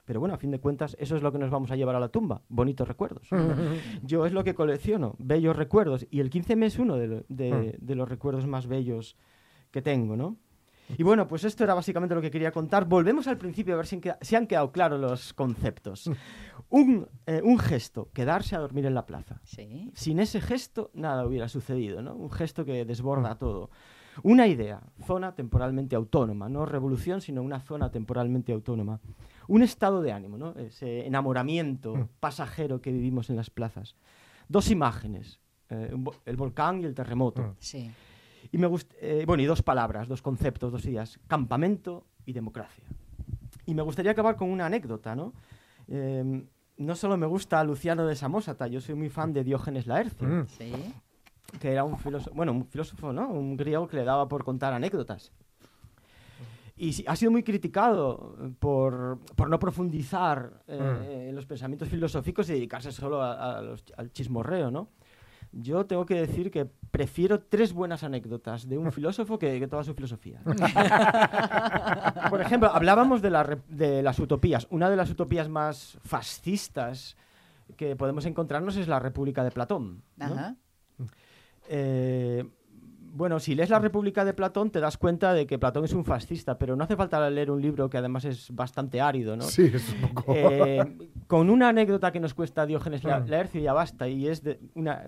[0.04, 2.00] Pero bueno, a fin de cuentas, eso es lo que nos vamos a llevar a
[2.00, 3.26] la tumba, bonitos recuerdos.
[4.02, 7.76] Yo es lo que colecciono, bellos recuerdos, y el 15M es uno de, lo- de-
[7.80, 9.16] de los recuerdos más bellos
[9.70, 10.36] que tengo, ¿no?
[10.98, 12.84] Y bueno, pues esto era básicamente lo que quería contar.
[12.84, 16.10] Volvemos al principio a ver si si han quedado claros los conceptos.
[16.68, 19.40] Un, eh, un gesto, quedarse a dormir en la plaza.
[19.44, 19.90] Sí.
[19.94, 22.14] Sin ese gesto nada hubiera sucedido, ¿no?
[22.14, 23.70] Un gesto que desborda todo.
[24.22, 29.00] Una idea, zona temporalmente autónoma, no revolución, sino una zona temporalmente autónoma.
[29.48, 30.52] Un estado de ánimo, ¿no?
[30.58, 33.94] Ese enamoramiento pasajero que vivimos en las plazas.
[34.48, 35.94] Dos imágenes, eh,
[36.26, 37.54] el volcán y el terremoto.
[37.58, 37.90] Sí.
[38.52, 42.84] Y me gust- eh, bueno, y dos palabras, dos conceptos, dos ideas, campamento y democracia.
[43.66, 45.32] Y me gustaría acabar con una anécdota, ¿no?
[45.88, 46.44] Eh,
[46.76, 50.46] no solo me gusta Luciano de Samosata, yo soy muy fan de Diógenes Laercio, Mm.
[50.48, 50.72] Sí.
[51.60, 53.28] que era un filósofo, bueno, un filósofo, ¿no?
[53.28, 55.32] Un griego que le daba por contar anécdotas.
[56.76, 61.88] Y sí, ha sido muy criticado eh, por, por no profundizar eh, en los pensamientos
[61.88, 64.88] filosóficos y dedicarse solo a- a los- al chismorreo, ¿no?
[65.52, 69.84] Yo tengo que decir que prefiero tres buenas anécdotas de un filósofo que, que toda
[69.84, 70.40] su filosofía.
[72.30, 74.66] Por ejemplo, hablábamos de, la de las utopías.
[74.70, 77.16] Una de las utopías más fascistas
[77.76, 80.02] que podemos encontrarnos es la República de Platón.
[80.16, 80.24] ¿no?
[80.24, 80.56] Ajá.
[81.68, 82.44] Eh,
[83.16, 86.04] bueno, si lees la República de Platón te das cuenta de que Platón es un
[86.04, 89.44] fascista, pero no hace falta leer un libro que además es bastante árido, ¿no?
[89.44, 90.32] Sí, es un poco.
[90.34, 90.84] Eh,
[91.28, 93.28] con una anécdota que nos cuesta Diógenes La- Mm.
[93.28, 95.04] Laercio ya basta, y es de una...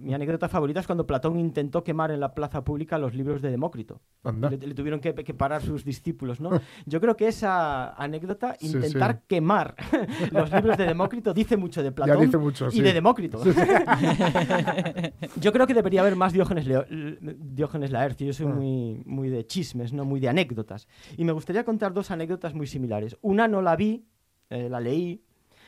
[0.00, 3.50] Mi anécdota favorita es cuando Platón intentó quemar en la plaza pública los libros de
[3.50, 4.00] Demócrito.
[4.24, 6.50] Le, le tuvieron que, que parar sus discípulos, ¿no?
[6.86, 9.20] Yo creo que esa anécdota, intentar sí.
[9.26, 9.74] quemar
[10.32, 13.42] los libros de Demócrito, dice mucho de Platón dice mucho, y de Demócrito.
[15.40, 16.86] Yo creo que debería haber más Diógenes, Leo-
[17.20, 18.26] Diógenes Laercio.
[18.26, 18.54] Yo soy Mm.
[18.54, 20.86] muy, muy de chismes, no muy de anécdotas.
[21.16, 23.16] Y me gustaría contar dos anécdotas muy similares.
[23.20, 24.04] Una no la vi,
[24.50, 25.22] eh, la leí,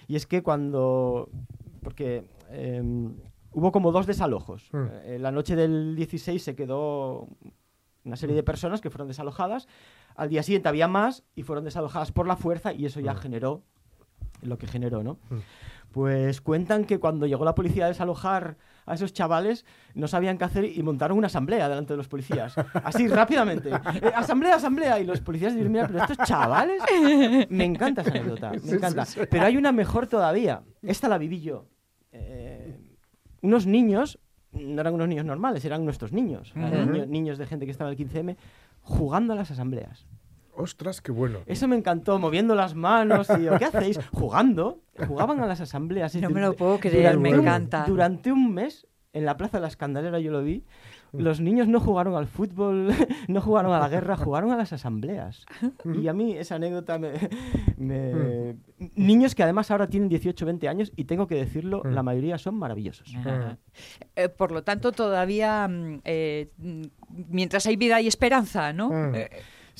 [0.07, 1.29] y es que cuando...
[1.83, 3.15] Porque em,
[3.53, 4.69] hubo como dos desalojos.
[4.73, 4.87] Mm.
[5.05, 7.29] Eh, la noche del 16 se quedó
[8.05, 9.69] una serie de personas que fueron desalojadas.
[10.17, 13.19] Al día siguiente había más y fueron desalojadas por la fuerza y eso ya Mm.
[13.19, 13.63] generó
[14.43, 15.19] lo que generó, ¿no?
[15.29, 15.39] Mm.
[15.93, 20.45] Pues cuentan que cuando llegó la policía a desalojar a esos chavales, no sabían qué
[20.45, 22.55] hacer y montaron una asamblea delante de los policías.
[22.85, 23.71] Así, rápidamente.
[23.71, 24.99] Eh, asamblea, asamblea.
[25.01, 26.81] Y los policías dijeron, mira, pero estos chavales...
[27.51, 29.05] Me encanta esa anécdota, me encanta.
[29.31, 30.63] Pero hay una mejor todavía.
[30.81, 31.67] Esta la viví yo.
[32.13, 32.50] Eh,
[33.43, 34.19] unos niños,
[34.53, 36.53] no eran unos niños normales, eran nuestros niños.
[36.57, 36.93] eran Ujú.
[36.93, 38.37] niño- niños de gente que estaba en el 15M,
[38.83, 40.07] jugando a las asambleas.
[40.57, 41.39] Ostras, qué bueno.
[41.47, 43.99] Eso me encantó, moviendo las manos y yo, ¿qué hacéis?
[44.13, 44.81] Jugando.
[45.07, 46.15] Jugaban a las asambleas.
[46.17, 47.85] No me lo puedo creer, durante me un- encanta.
[47.87, 50.65] Durante un mes, en la Plaza de la Escandalera yo lo vi,
[51.13, 52.89] los niños no jugaron al fútbol,
[53.29, 55.45] no jugaron a la guerra, jugaron a las asambleas.
[55.95, 57.13] Y a mí esa anécdota me...
[57.77, 58.57] me-
[58.95, 61.89] Niños que además ahora tienen 18 20 años y tengo que decirlo, Mm.
[61.93, 63.15] la mayoría son maravillosos.
[64.17, 66.83] Eh, por lo tanto, todavía, mm, eh, mm,
[67.29, 68.89] mientras hay vida hay esperanza, ¿no?
[68.91, 69.15] Mm.
[69.15, 69.31] Eh,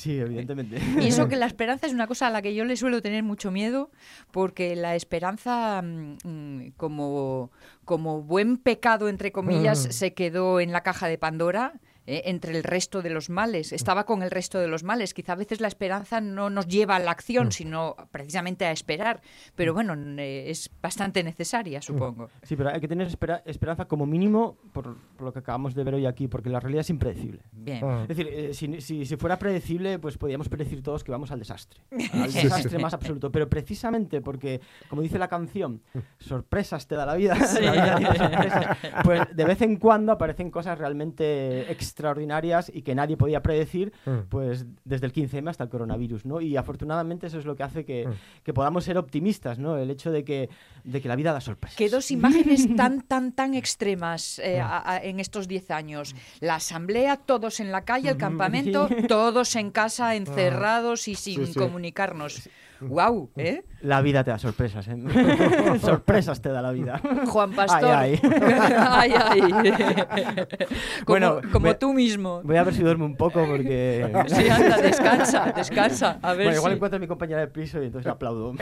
[0.01, 0.77] Sí, evidentemente.
[0.99, 3.21] y eso que la esperanza es una cosa a la que yo le suelo tener
[3.23, 3.91] mucho miedo,
[4.31, 7.51] porque la esperanza, mm, como,
[7.85, 9.91] como buen pecado, entre comillas, Mm.
[9.91, 11.73] se quedó en la caja de Pandora.
[12.07, 15.13] Eh, entre el resto de los males, estaba con el resto de los males.
[15.13, 17.51] Quizá a veces la esperanza no nos lleva a la acción, Mm.
[17.51, 19.21] sino precisamente a esperar.
[19.55, 22.29] Pero bueno, n- es bastante necesaria, supongo.
[22.43, 25.83] Sí, pero hay que tener espera- esperanza como mínimo por, por lo que acabamos de
[25.83, 27.41] ver hoy aquí, porque la realidad es impredecible.
[27.51, 27.81] Bien.
[27.83, 28.01] Ah.
[28.03, 31.39] Es decir, eh, si, si- si fuera predecible, pues podríamos predecir todos que vamos al
[31.39, 31.81] desastre.
[32.13, 32.81] Al Sí, desastre sí.
[32.81, 33.31] más absoluto.
[33.31, 34.59] Pero precisamente porque,
[34.89, 35.81] como dice la canción,
[36.19, 40.49] sorpresas te da la vida, la vida tiene sorpresas, pues de vez en cuando aparecen
[40.51, 44.27] cosas realmente extraordinarias y que nadie podía predecir, Mm.
[44.29, 46.41] pues desde el 15M hasta el coronavirus, ¿no?
[46.41, 48.11] Y afortunadamente eso es lo que hace que, Mm.
[48.43, 49.77] que podamos ser optimistas, ¿no?
[49.77, 50.49] El hecho de que,
[50.83, 51.77] de que la vida da sorpresas.
[51.77, 54.65] Que dos imágenes tan, tan, tan extremas eh, Mm.
[54.65, 56.15] a- a- en estos 10 años.
[56.39, 61.45] La asamblea, todos en la calle, el campamento, todos en casa, encerrados y sin.
[61.45, 61.59] Sí, sí.
[61.59, 62.49] comunicarnos.
[62.81, 63.29] ¡Guau!
[63.37, 63.63] ¿eh?
[63.81, 64.95] La vida te da sorpresas, ¿eh?
[65.81, 67.01] sorpresas te da la vida.
[67.27, 67.89] Juan Pastor.
[67.91, 68.19] Ay,
[68.77, 69.41] Ay, ay.
[71.05, 72.41] como Bueno, como tú mismo.
[72.43, 74.11] Voy a ver si duermo un poco porque...
[74.27, 76.19] Sí, anda, descansa, descansa.
[76.21, 78.53] A ver Bueno, igual si- encuentro a mi compañera de piso y entonces la aplaudo.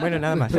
[0.00, 0.52] bueno, nada más.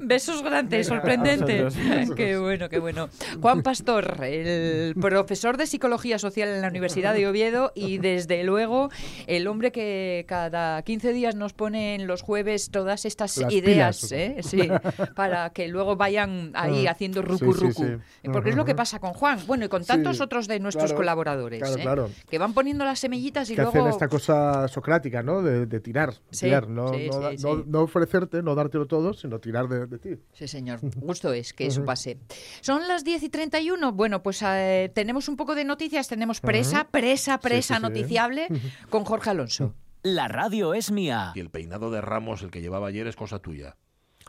[0.00, 1.60] Besos grandes, sorprendente.
[1.60, 2.10] A vosotros.
[2.16, 3.08] Qué bueno, qué bueno.
[3.40, 8.90] Juan Pastor, el profesor de psicología social en la Universidad de Oviedo y desde luego
[9.26, 14.10] el hombre que que cada 15 días nos ponen los jueves todas estas Las ideas.
[14.12, 14.36] ¿eh?
[14.42, 14.68] sí,
[15.14, 17.84] para que luego vayan ahí Ah, haciendo rucu sí, rucu.
[17.84, 18.30] sí.
[18.32, 20.96] Porque es lo que pasa con Juan, bueno, y con tantos otros de nuestros claro,
[20.96, 21.82] colaboradores, claro, ¿eh?
[21.82, 22.10] claro.
[22.28, 23.78] que van poniendo las semillitas y que luego...
[23.78, 25.42] hacen esta cosa socrática, ¿no?
[25.42, 29.86] De, de tirar, tirar, no, no, no- no ofrecerte, no dártelo todo, sino tirar de,
[29.86, 30.10] de ti.
[30.32, 30.80] Sí, señor.
[30.96, 32.18] Gusto es que eso pase.
[32.60, 33.92] Son las 10 y 31.
[33.92, 36.08] Bueno, pues eh, tenemos un poco de noticias.
[36.08, 38.48] Tenemos presa, presa, presa noticiable
[38.88, 39.74] con Jorge Alonso.
[40.02, 41.32] La radio es mía.
[41.34, 43.76] Y el peinado de Ramos, el que llevaba ayer, es cosa tuya.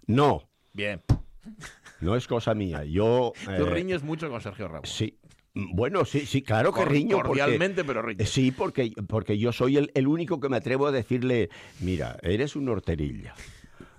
[0.08, 1.02] No, Bien.
[2.02, 2.84] no es cosa mía.
[2.86, 3.34] Yo.
[3.46, 4.90] Tú eh, riñes mucho con Sergio Ramos.
[4.90, 5.18] Sí.
[5.54, 7.18] Bueno, sí, sí, claro que Cor- riño.
[7.18, 8.30] porque- cordialmente, pero riñes.
[8.30, 11.50] Sí, porque, porque yo soy el, el único que me atrevo a decirle,
[11.82, 13.34] mira, eres un horterilla.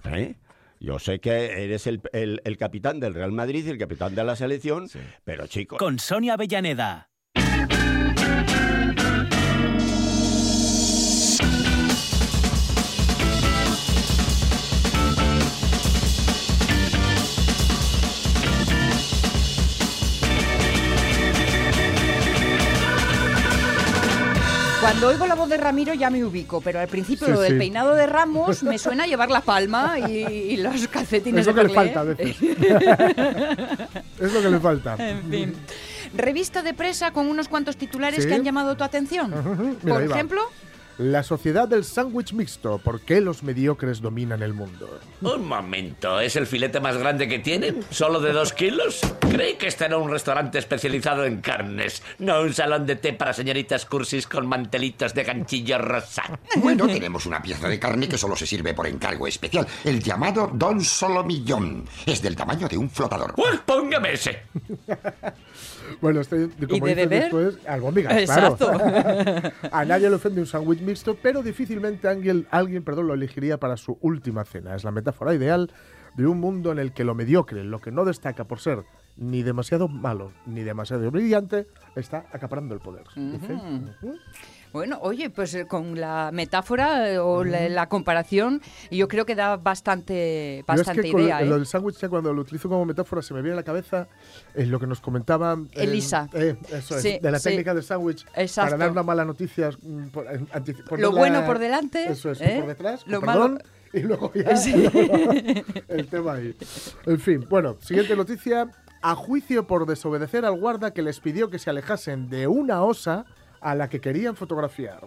[0.06, 0.36] ¿eh?
[0.80, 4.24] Yo sé que eres el, el- el capitán del Real Madrid y el capitán de
[4.24, 4.88] la selección,
[5.24, 7.10] pero chico, Con Sonia Avellaneda.
[24.82, 27.52] Cuando oigo la voz de Ramiro ya me ubico, pero al principio Sí, lo del
[27.52, 27.58] sí.
[27.58, 31.52] peinado de Ramos me suena a llevar la palma y, y los calcetines Es lo
[31.54, 32.36] de que le falta a veces.
[34.20, 34.96] es lo que le falta.
[34.98, 35.54] En fin.
[36.16, 38.28] Revista de presa con unos cuantos titulares Sí.
[38.28, 39.30] que han llamado tu atención.
[39.82, 40.14] Mira, Por va.
[40.98, 42.78] La sociedad del sándwich mixto.
[42.78, 45.00] ¿Por qué los mediocres dominan el mundo?
[45.22, 47.82] Un momento, ¿es el filete más grande que tienen?
[47.90, 49.00] ¿Solo de dos kilos?
[49.20, 53.32] Creí que este era un restaurante especializado en carnes, no un salón de té para
[53.32, 56.24] señoritas cursis con mantelitos de ganchillo rosa.
[56.56, 60.50] Bueno, tenemos una pieza de carne que solo se sirve por encargo especial, el llamado
[60.52, 61.86] Don Solomillón.
[62.04, 63.34] Es del tamaño de un flotador.
[63.34, 64.42] Pues póngame ese.
[66.00, 67.22] Bueno, este, como de dices beber?
[67.22, 68.70] después, albóndigas, Exacto.
[68.72, 69.50] claro.
[69.72, 73.76] a nadie le ofende un sándwich mixto, pero difícilmente alguien, alguien perdón, lo elegiría para
[73.76, 74.74] su última cena.
[74.74, 75.70] Es la metáfora ideal
[76.16, 78.84] de un mundo en el que lo mediocre, lo que no destaca por ser
[79.16, 83.04] ni demasiado malo ni demasiado brillante, está acaparando el poder.
[84.72, 89.34] Bueno, oye, pues eh, con la metáfora eh, o la, la comparación, yo creo que
[89.34, 91.40] da bastante, Yo es bastante que idea.
[91.40, 91.48] lo, ¿eh?
[91.50, 94.08] lo del sándwich, cuando lo utilizo como metáfora, se me viene a la cabeza
[94.54, 96.28] eh, lo que nos comentaba Elisa.
[96.32, 97.50] eh, eso es, Sí, de la sí.
[97.50, 99.70] técnica del sándwich para dar una mala noticia.
[99.82, 103.58] mm, por- antici- Lo bueno por delante, Eso es, por detrás, Lo malo-
[103.92, 104.42] y luego ya
[105.88, 106.56] el tema ahí.
[107.06, 108.70] En fin, bueno, siguiente noticia.
[109.04, 113.24] A juicio por desobedecer al guarda que les pidió que se alejasen de una osa
[113.62, 115.00] a la que querían fotografiar.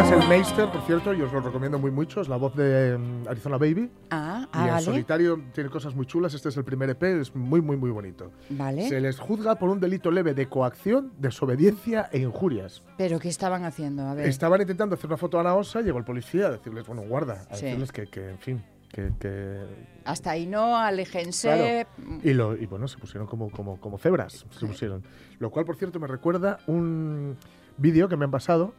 [0.00, 2.20] Es el Meister, por cierto, y os lo recomiendo muy mucho.
[2.20, 3.90] Es la voz de mm, Arizona Baby.
[4.10, 4.84] Ah, y ah, en vale.
[4.84, 6.34] solitario tiene cosas muy chulas.
[6.34, 8.32] Este es el primer EP, es muy, muy, muy bonito.
[8.50, 8.88] Vale.
[8.88, 12.82] Se les juzga por un delito leve de coacción, desobediencia e injurias.
[12.98, 14.02] Pero ¿qué estaban haciendo?
[14.02, 14.26] A ver.
[14.28, 17.46] Estaban intentando hacer una foto a la osa, llegó el policía a decirles, bueno, guarda,
[17.50, 17.66] a Sí.
[17.66, 19.12] decirles que, que, en fin, que...
[19.20, 19.60] que-
[20.04, 21.86] Hasta ahí no, aléjense.
[21.96, 22.20] Claro.
[22.22, 25.02] Y, lo, y bueno, se pusieron como, como, como cebras, se pusieron.
[25.38, 27.36] Lo cual, por cierto, me recuerda un
[27.76, 28.72] vídeo que me han pasado,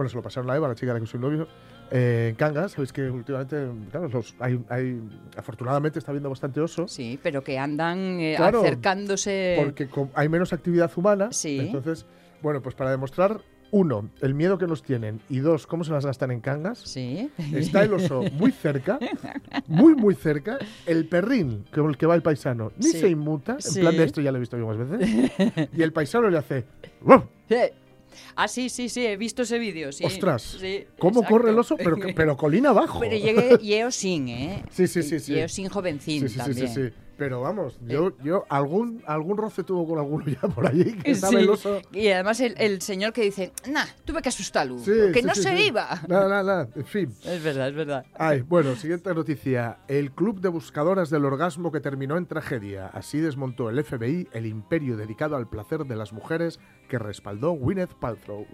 [0.00, 1.46] bueno, se lo pasaron a Eva, la chica de la que soy novio,
[1.90, 2.72] eh, en Cangas.
[2.72, 4.98] Sabéis que últimamente, claro, los, hay, hay-
[5.36, 6.88] afortunadamente está habiendo bastante oso.
[6.88, 9.56] Sí, pero que andan eh, Claro, acercándose.
[9.62, 11.28] porque hay menos actividad humana.
[11.32, 11.58] Sí.
[11.60, 12.06] Entonces,
[12.40, 16.06] bueno, pues para demostrar, uno, el miedo que nos tienen y dos, cómo se las
[16.06, 17.30] gastan en cangas, Sí.
[17.52, 18.98] está el oso muy cerca,
[19.66, 20.56] muy, muy cerca.
[20.86, 23.00] El perrín, con el que va el paisano, ni Sí.
[23.00, 23.52] se inmuta.
[23.56, 23.80] En Sí.
[23.80, 25.30] plan de esto ya lo he visto yo más veces.
[25.74, 26.64] Y el paisano le hace.
[27.02, 27.24] "Ruff".
[28.36, 30.04] Ah, sí, sí, sí, he visto ese vídeo, sí.
[30.04, 30.56] ¡Ostras!
[30.60, 31.28] Sí, ¿Cómo exacto.
[31.34, 31.76] corre el oso?
[31.76, 33.00] Pero, pero colina abajo.
[33.00, 34.64] Pero llegué Yeo Sin, ¿eh?
[34.70, 35.34] Sí, sí, sí, sí.
[35.34, 36.68] Yeo Sin jovencín Sí, sí, sí, también.
[36.68, 36.94] sí, sí.
[37.20, 41.20] Pero vamos, yo, yo algún, algún roce tuvo con alguno ya por allí, que Sí.
[41.20, 41.82] sabe el oso.
[41.92, 45.34] Y además el, el señor que dice, nah, tuve que asustarlo, Sí, que sí, no
[45.34, 46.00] se iba.
[46.08, 46.68] Nada, nada, nada.
[46.74, 47.14] En fin.
[47.22, 48.06] Es verdad, es verdad.
[48.14, 49.80] Ay, bueno, siguiente noticia.
[49.86, 52.86] El club de buscadoras del orgasmo que terminó en tragedia.
[52.86, 57.92] Así desmontó el FBI el imperio dedicado al placer de las mujeres que respaldó Gwyneth
[58.00, 58.46] Paltrow.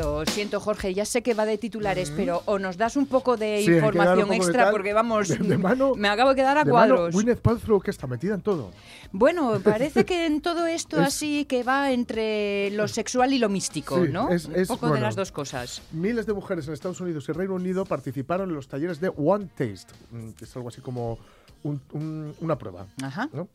[0.00, 3.36] Lo siento, Jorge, ya sé que va de titulares, pero o nos das un poco
[3.36, 4.72] de Sí, información poco de extra tal.
[4.72, 7.12] porque vamos, De- de mano- me acabo de quedar a De cuadros.
[7.14, 8.70] Gwyneth Paltrow que está metida en todo.
[9.12, 13.50] Bueno, parece que en todo esto Es- así que va entre lo sexual y lo
[13.50, 14.30] místico, Sí, ¿no?
[14.30, 15.82] es- un poco de las dos cosas.
[15.92, 19.48] Miles de mujeres en Estados Unidos y Reino Unido participaron en los talleres de One
[19.54, 21.18] Taste, mm, que es algo así como
[21.62, 22.86] un- un- una prueba.
[23.02, 23.28] Ajá.
[23.34, 23.48] ¿no?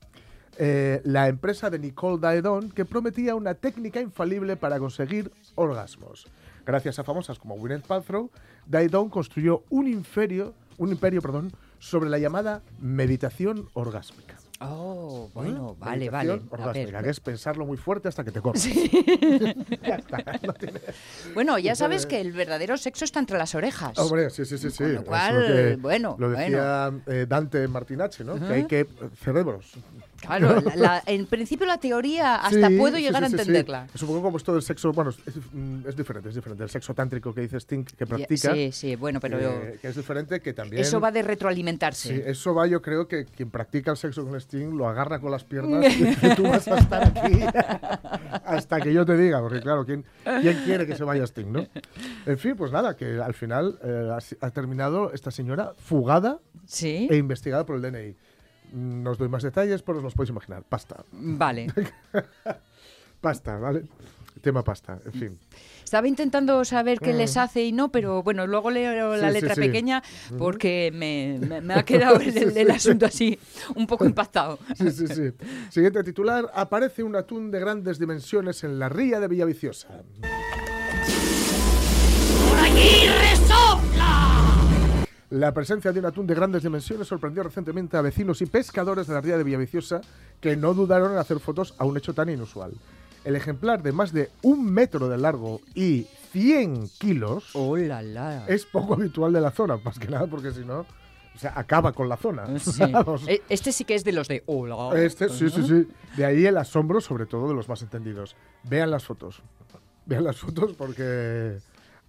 [0.57, 6.27] Eh, la empresa de Nicole Daedon que prometía una técnica infalible para conseguir orgasmos.
[6.65, 8.29] Gracias a famosas como Gwyneth Paltrow,
[8.65, 14.35] Daedon construyó un imperio, un imperio perdón, sobre la llamada meditación orgásmica.
[14.61, 15.79] Oh, bueno, ¿Mm?
[15.79, 16.41] vale, vale.
[16.49, 17.03] Orgásmica, ver.
[17.03, 18.73] que es pensarlo muy fuerte hasta que te cortes.
[19.83, 20.79] ya está, no tiene-
[21.33, 23.97] Bueno, ya sabes que el verdadero sexo está entre las orejas.
[23.99, 24.77] Hombre, sí, sí, sí, sí.
[24.77, 28.39] Con lo cual, que bueno, Lo decía eh, Dante Martinache, ¿no?
[28.39, 28.87] Que hay que eh,
[29.21, 29.73] cerebros.
[30.25, 33.35] Claro, la- la- en principio la teoría hasta Sí, puedo sí, llegar sí, a sí,
[33.35, 33.41] sí.
[33.41, 33.87] entenderla.
[33.93, 35.17] Es un poco como esto del sexo, bueno, es,
[35.53, 36.63] mm, es diferente, es diferente.
[36.63, 38.53] El sexo tántrico que dice Sting que practica.
[38.53, 40.81] Sí, sí, bueno, pero que, que es diferente, que también.
[40.81, 42.29] eso va de Sí, retroalimentarse.
[42.29, 45.43] eso va, yo creo que quien practica el sexo con Sting lo agarra con las
[45.43, 47.43] piernas y dice, tú vas a estar aquí
[48.43, 50.05] hasta que yo te diga, porque claro, ¿quién,
[50.41, 51.65] quién quiere que se vaya Sting, no?
[52.25, 57.07] En fin, pues nada, que al final eh, ha, ha terminado esta señora fugada Sí,
[57.11, 58.15] e investigada por el DNI.
[58.73, 60.63] No os doy más detalles, pero os los podéis imaginar.
[60.63, 61.03] Pasta.
[61.11, 61.67] vale.
[63.21, 63.83] Pasta, ¿vale?
[64.41, 65.39] Tema pasta, en fin.
[65.83, 69.29] Estaba intentando saber qué les hace y no, pero bueno, luego leo la.
[69.29, 69.61] Sí, letra sí.
[69.61, 70.03] pequeña
[70.37, 73.39] porque me, me- me ha quedado el, el- el asunto así
[73.75, 74.59] un poco impactado.
[74.75, 75.31] Sí, sí, sí.
[75.71, 76.51] Siguiente titular.
[76.53, 79.87] Aparece un atún de grandes dimensiones en la ría de Villaviciosa.
[85.35, 89.13] La presencia de un atún de grandes dimensiones sorprendió recientemente a vecinos y pescadores de
[89.15, 89.99] la ría de Villaviciosa
[90.39, 92.71] que no dudaron en hacer fotos a un hecho tan inusual.
[93.25, 98.45] El ejemplar de más de un metro de largo y 100 kilos ¡Oh, la, la!
[98.47, 100.81] es poco habitual de la zona, más que nada porque si no,
[101.35, 102.47] o sea, acaba con la zona.
[102.57, 102.81] Sí.
[103.27, 104.97] E- Este sí que es de los de hola.
[104.97, 105.85] Este, sí, sí, sí.
[106.15, 108.37] De ahí el asombro, sobre todo de los más entendidos.
[108.63, 109.41] Vean las fotos.
[110.05, 111.57] Vean las fotos porque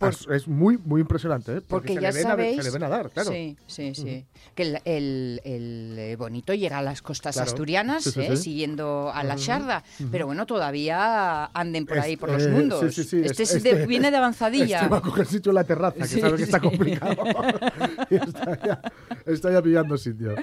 [0.00, 1.56] es, es muy, muy impresionante.
[1.56, 1.60] ¿eh?
[1.66, 2.56] Porque se ya le ven a- sabéis.
[2.58, 3.30] se le ven a dar, claro.
[3.30, 4.26] Sí, sí, sí.
[4.54, 7.48] Que el, el- el, eh, bonito llega a las costas Claro.
[7.50, 8.36] asturianas, Sí, sí, ¿eh?
[8.36, 8.42] sí.
[8.42, 9.82] siguiendo a la Sharda.
[10.10, 12.80] Pero bueno, todavía anden por Es- ahí por los eh, mundos.
[12.80, 14.76] sí, sí, sí, este, es- de- este- viene de avanzadilla.
[14.78, 17.16] Este va a coger sitio en la terraza, que Sí, sabe que está complicado.
[18.10, 18.80] y está ya,
[19.24, 20.34] está ya pillando sitio.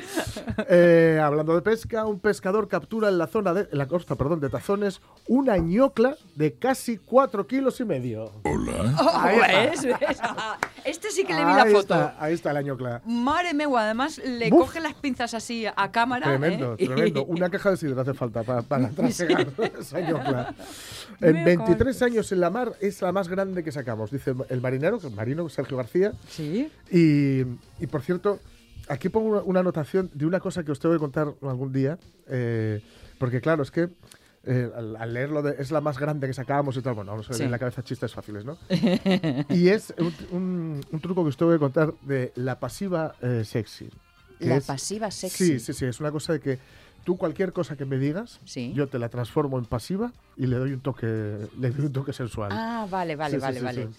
[0.70, 4.40] Eh, hablando de pesca, un pescador captura en la zona de en la costa, perdón,
[4.40, 8.32] de Tazones una ñocla de casi 4 kilos y medio.
[8.46, 9.84] Oh, Ahí ¿ves?
[9.86, 10.18] ¿Ves?
[10.22, 11.80] Ah, Este sí que le vi la foto.
[11.80, 13.02] está, ahí está la ñocla.
[13.06, 14.62] Madre mía, además le Buf.
[14.68, 16.26] coge las pinzas así a cámara.
[16.28, 16.86] Tremendo, ¿eh?
[16.86, 17.26] tremendo.
[17.28, 19.48] Una caja de sidra hace falta para, para trasegar
[20.08, 20.54] ñocla.
[21.22, 24.62] En Me 23 años en la mar es la más grande que sacamos, dice el
[24.62, 26.12] marinero, el marino Sergio García.
[26.30, 26.70] Sí.
[26.92, 27.42] Y,
[27.80, 28.40] y, por cierto,
[28.90, 31.98] aquí pongo una, una anotación de una cosa que os tengo que contar algún día,
[32.28, 32.82] eh,
[33.20, 33.90] porque claro, es que
[34.46, 37.24] eh, al, al leerlo de es la más grande que sacábamos y tal, bueno, me
[37.24, 37.30] Sí.
[37.30, 38.58] vienen en la cabeza chistes fáciles, ¿no?
[39.50, 43.44] y es un, un- un truco que os tengo que contar de la pasiva eh,
[43.46, 43.90] sexy.
[44.40, 45.46] La es- pasiva sexy.
[45.46, 46.60] Sí, sí, sí, es una cosa de que
[47.06, 48.74] tú cualquier cosa que me digas, Sí.
[48.76, 52.12] yo te la transformo en pasiva y le doy un toque, le doy un toque
[52.14, 52.50] sensual.
[52.54, 53.90] Ah, vale, vale, Sí, vale, vale.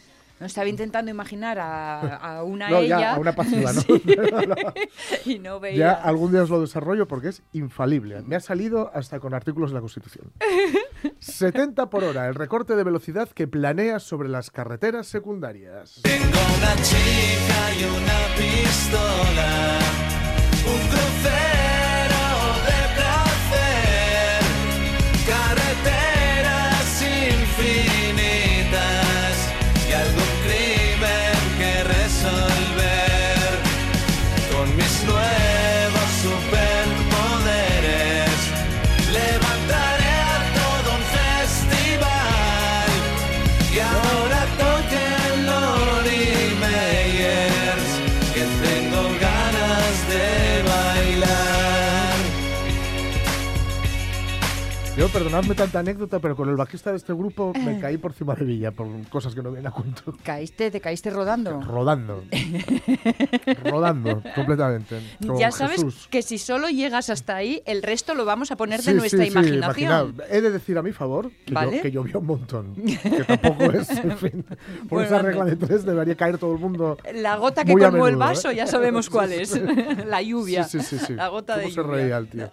[0.40, 2.99] No estaba intentando imaginar a, a una no, ella.
[2.99, 3.81] ya, a una pasiva, ¿no?
[3.87, 4.03] Sí.
[4.05, 4.57] Pero no.
[5.25, 5.79] y no veía.
[5.79, 8.20] Ya algún día os lo desarrollo porque es infalible.
[8.23, 10.33] Me ha salido hasta con artículos de la Constitución.
[11.20, 16.01] 70 por hora, el recorte de velocidad que planea sobre las carreteras secundarias.
[16.03, 19.79] Tengo una chica y una pistola,
[20.66, 21.54] un crucero
[55.05, 58.35] Yo, perdonadme tanta anécdota, pero con el bajista de este grupo me caí por encima
[58.35, 60.14] de Villa por cosas que no vienen a cuento.
[60.23, 61.61] Caíste, te caíste rodando.
[61.61, 62.25] Rodando.
[63.64, 65.01] Rodando, completamente.
[65.38, 66.09] Ya sabes Jesús.
[66.11, 69.19] que si solo llegas hasta ahí, el resto lo vamos a poner Sí, de nuestra
[69.25, 69.90] sí, sí, imaginación.
[69.93, 70.31] imaginaos.
[70.31, 71.77] He de decir a mi favor que, ¿Vale?
[71.77, 72.75] yo, que llovió un montón.
[72.75, 74.43] Que tampoco es, en fin.
[74.88, 76.97] Por Bueno, esa regla de tres debería caer todo el mundo.
[77.12, 78.57] La gota que colmó el menudo, vaso, ¿eh?
[78.57, 79.51] ya sabemos cuál Sí, es.
[79.51, 79.61] sí.
[80.07, 80.64] La lluvia.
[80.64, 81.12] Sí, sí, sí, sí.
[81.12, 81.95] La gota ¿Cómo de se lluvia.
[81.95, 82.51] reía el tío?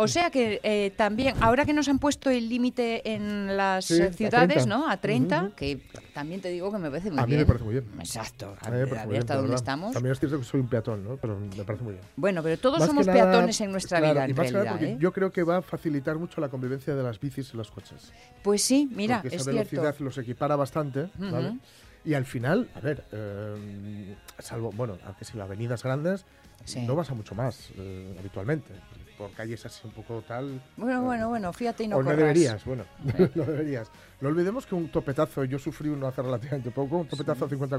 [0.00, 4.00] O sea que eh, también, ahora que nos han puesto el límite en las Sí,
[4.00, 4.66] eh, a ciudades, 30.
[4.66, 4.88] ¿no?
[4.88, 5.54] A 30, Ujú.
[5.56, 5.80] que
[6.14, 7.40] también te digo que me parece muy A mí bien.
[7.40, 7.86] me parece muy bien.
[7.98, 9.62] Exacto, A mí me parece muy bien, hasta de dónde verdad.
[9.62, 9.92] estamos.
[9.92, 11.16] También es cierto que soy un peatón, ¿no?
[11.16, 12.04] Pero me parece muy bien.
[12.14, 14.52] Bueno, pero todos Más somos nada, peatones en nuestra claro, vida, y en más que
[14.52, 14.80] nada realidad.
[14.86, 14.98] porque ¿eh?
[15.00, 18.12] Yo creo que va a facilitar mucho la convivencia de las bicis y los coches.
[18.44, 19.72] Pues sí, mira, porque es esa cierto.
[19.80, 21.58] velocidad los equipara bastante, ¿vale?
[22.04, 26.24] Y al final, a ver, eh, salvo, bueno, aunque si las avenidas grandes,
[26.64, 26.80] Sí.
[26.86, 28.72] no vas a mucho más eh, habitualmente.
[29.18, 30.62] Por calles así un poco tal.
[30.76, 32.84] Bueno, bueno, bueno, fíjate y no o no deberías, bueno,
[33.34, 33.90] no deberías.
[34.20, 37.78] No olvidemos que un topetazo, yo sufrí uno hace relativamente poco, un topetazo a 50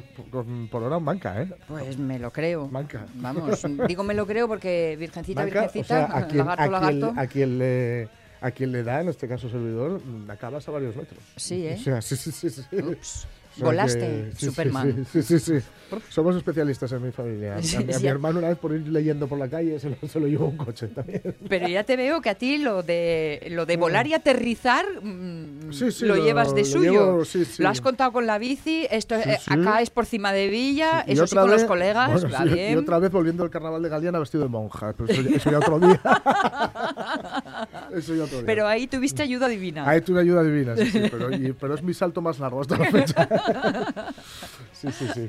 [0.70, 1.50] por, hora manca, ¿eh?
[1.68, 2.68] Pues me lo creo.
[2.68, 3.06] Manca.
[3.16, 6.66] Vamos, digo me lo creo porque virgencita, Manca, o virgencita, sea, a quien, lagarto, a
[6.68, 7.22] quien- lagarto.
[7.22, 8.10] a quien le,
[8.42, 11.24] a quien le da, en este caso servidor, acabas a varios metros.
[11.38, 11.78] Sí, ¿eh?
[11.80, 12.50] O sea, sí, sí, sí.
[12.50, 12.64] sí.
[12.82, 13.28] Ups.
[13.60, 15.06] Sea Volaste, que- sí, Superman.
[15.12, 15.66] Sí, sí, sí, sí.
[16.10, 17.56] Somos especialistas en mi familia.
[17.56, 19.96] A, mi- a mi hermano una vez por ir leyendo por la calle se lo,
[20.08, 21.22] se lo llevó un coche también.
[21.48, 25.72] Pero ya te veo que a ti lo de lo de volar y aterrizar mm,
[25.74, 26.92] Sí, sí, lo, lo- llevas de lo suyo.
[27.24, 27.24] llevo.
[27.58, 31.26] Lo has contado con la bici, esto eh, acá es por cima de Villa, eso
[31.26, 32.74] sí con los vez- colegas, bueno, va bien.
[32.74, 34.94] Y otra vez volviendo al carnaval de Galeana vestido de monja.
[34.96, 36.00] Pero eso, ya- eso ya otro día.
[37.96, 38.44] eso ya día.
[38.46, 39.88] Pero ahí tuviste ayuda divina.
[39.90, 42.78] Hay una ayuda divina, sí, sí, pero, y- pero es mi salto más largo hasta
[42.78, 43.28] la fecha.
[44.74, 45.28] sí, sí, sí.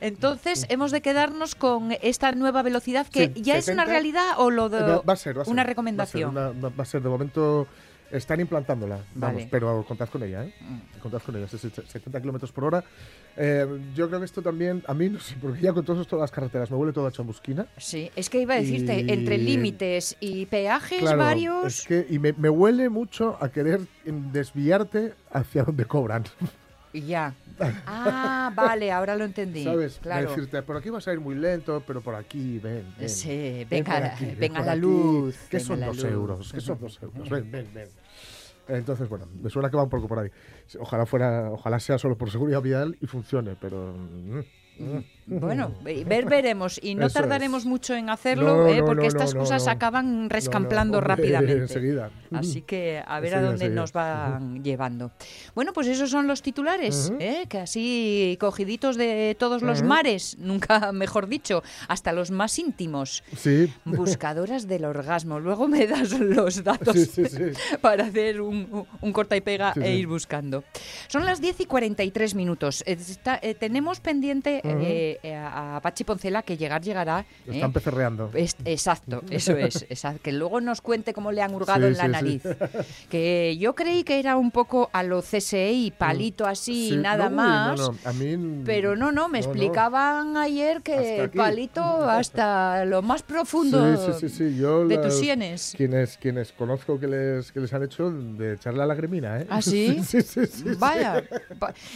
[0.00, 3.84] Entonces hemos de quedarnos con esta nueva velocidad que Sí, ya es una 70.
[3.92, 5.52] realidad o lo de Va, va a ser, va a ser.
[5.52, 6.30] una Va a ser, recomendación.
[6.30, 7.66] una- va a ser, de momento
[8.10, 9.48] están implantándola, vamos, Vale.
[9.50, 10.54] pero contad con ella, ¿eh?
[10.60, 10.98] Mm.
[11.00, 12.84] Contad con ella, sí, sí, 70 kilómetros por hora.
[13.36, 15.84] Eh, yo creo que esto también, a mí no sé, porque ya con
[16.16, 17.66] de las carreteras me huele todo a chamusquina.
[17.76, 21.66] Sí, es que iba a decirte, Y- entre límites y peajes Claro, varios.
[21.80, 26.24] es que, y me, me huele mucho a querer desviarte hacia donde cobran.
[27.06, 27.34] Ya.
[27.86, 29.64] Ah, vale, ahora lo entendí.
[29.64, 29.98] ¿Sabes?
[30.00, 30.28] Claro.
[30.28, 32.84] Decirte, por aquí vas a ir muy lento, pero por aquí, ven.
[32.98, 33.08] ven.
[33.08, 34.80] Sí, Ven venga, por la- aquí, ven venga por la aquí.
[34.80, 36.04] luz, ¿Qué son dos luz.
[36.04, 36.52] euros?
[36.52, 37.28] ¿Qué son dos euros?
[37.28, 37.88] Ven, ven, ven.
[38.68, 40.28] Entonces, bueno, me suena que va un poco por ahí.
[40.78, 43.92] Ojalá fuera, ojalá sea solo por seguridad vial y funcione, pero.
[43.92, 44.38] mm,
[44.78, 45.04] mm.
[45.30, 47.66] Bueno, ve- ver veremos y no Eso tardaremos es.
[47.66, 51.62] mucho en hacerlo No, eh, porque no, estas cosas acaban rescamplando hombre, rápidamente.
[51.62, 52.10] enseguida.
[52.32, 53.80] Así que a ver a dónde enseguida.
[53.80, 55.10] nos van llevando.
[55.54, 57.12] Bueno, pues esos son los titulares.
[57.20, 57.44] ¿eh?
[57.48, 63.22] que así cogiditos de todos los mares, nunca mejor dicho, hasta los más íntimos.
[63.36, 63.72] Sí.
[63.84, 65.40] Buscadoras del orgasmo.
[65.40, 67.42] Luego me das los datos Sí, sí, sí.
[67.80, 70.64] para hacer un, un corta y pega e ir buscando.
[71.08, 72.82] Son las 10 y 43 minutos.
[72.86, 74.60] Está- eh, tenemos pendiente
[75.22, 77.24] Eh, eh, a Pachi Poncela que llegar llegará.
[77.46, 77.56] Lo ¿eh?
[77.56, 78.30] Están pecerreando.
[78.34, 80.20] Es- exacto, eso es, exacto.
[80.22, 82.42] Que luego nos cuente cómo le han hurgado Sí, en la sí, nariz.
[82.42, 83.06] sí.
[83.10, 87.36] Que yo creí que era un poco a lo CSI, palito así, Sí, nada no,
[87.36, 87.78] más.
[87.80, 88.62] No, no, a mí.
[88.64, 93.78] Pero no, no, me explicaban ayer que el palito hasta lo más profundo.
[94.56, 95.74] Yo de las- tus sienes.
[95.76, 99.46] Quienes, quienes conozco que les, que les han hecho de echarle la lagrimina, ¿eh?
[99.50, 100.00] ¿Ah, sí?
[100.04, 100.64] sí, sí, sí, sí.
[100.78, 101.22] Vaya.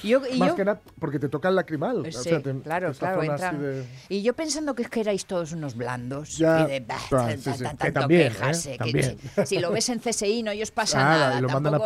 [0.02, 2.02] Yo, y Más yo- que nada porque te toca el lacrimal.
[2.10, 3.11] Sí, o sea, te- claro, esa claro.
[3.20, 6.36] Entran- de- Y yo pensando que es que erais todos unos blandos.
[6.38, 8.28] Ya, y de, bah, bah, tan- sí, tan- sí, tan- que tanto también, ¿eh?
[8.30, 9.18] quejarse, que También.
[9.34, 11.38] si- si lo ves en CSI no os pasa Ah, nada.
[11.38, 11.78] y lo mandan a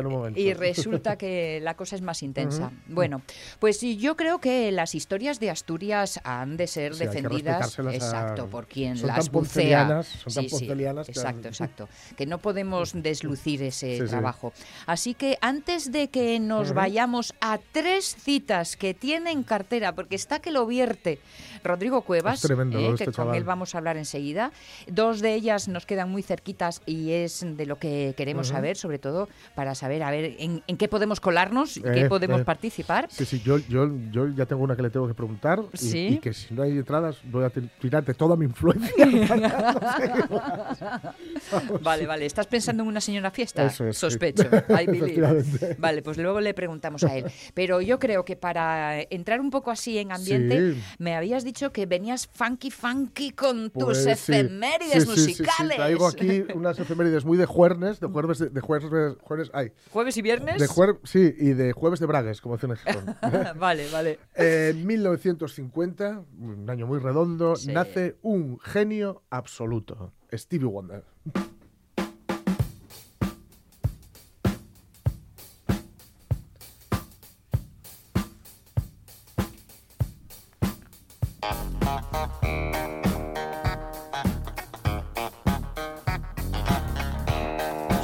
[0.00, 0.40] en un momento.
[0.40, 2.66] Y resulta que la cosa es más intensa.
[2.66, 2.74] Ujú.
[2.88, 3.22] Bueno,
[3.58, 7.56] pues sí, yo creo que las historias de Asturias han de ser Sí, que defendidas
[7.76, 10.02] respetárselas a- exacto por quien son las bucea.
[10.02, 11.88] son tan Sí, sí, poncelianas que- exacto, exacto.
[12.16, 14.08] Que no podemos deslucir ese Sí, sí.
[14.08, 14.52] trabajo.
[14.86, 16.74] Así que antes de que nos Ujú.
[16.74, 21.18] vayamos a tres citas que tiene en cartera, porque está que lo vierte
[21.64, 23.36] Rodrigo Cuevas, tremendo, eh, este que con chaval.
[23.36, 24.52] él vamos a hablar enseguida.
[24.88, 28.56] Dos de ellas nos quedan muy cerquitas y es de lo que queremos Ujú.
[28.56, 32.08] saber, sobre todo para saber a ver en, en qué podemos colarnos, y qué Eh,
[32.08, 32.44] podemos eh.
[32.44, 33.06] participar.
[33.10, 36.06] Sí, sí, yo, yo, yo ya tengo una que le tengo que preguntar y, ¿Sí?
[36.14, 38.92] y que si no hay entradas voy a ti- tirarte toda mi influencia.
[41.82, 42.26] Vale, vale.
[42.26, 43.64] ¿Estás pensando en una señora fiesta?
[43.66, 44.00] Eso es, sí.
[44.00, 44.42] Sospecho.
[44.68, 45.76] Efectivamente.
[45.78, 47.24] Vale, pues luego le preguntamos a él.
[47.54, 50.82] Pero yo creo que para entrar un poco así en ambiente, Sí.
[50.98, 54.10] me habías dicho que venías funky funky con tus Pues sí.
[54.10, 55.42] efemérides Sí, sí, sí, sí.
[55.42, 55.76] musicales.
[55.76, 60.16] Traigo aquí unas efemérides muy de jueves, de jueves, de, de jueves, jueves, ay, ¿Jueves
[60.16, 60.60] y viernes?
[60.60, 63.16] de jueves, sí, y de jueves de Bragues, como dicen en Gijón.
[63.58, 64.18] vale, vale.
[64.34, 67.72] En 1950, un año muy redondo, Sí.
[67.72, 71.04] nace un genio absoluto, Stevie Wonder.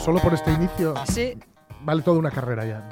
[0.08, 1.36] Solo por este inicio Sí.
[1.82, 2.88] vale toda una carrera ya.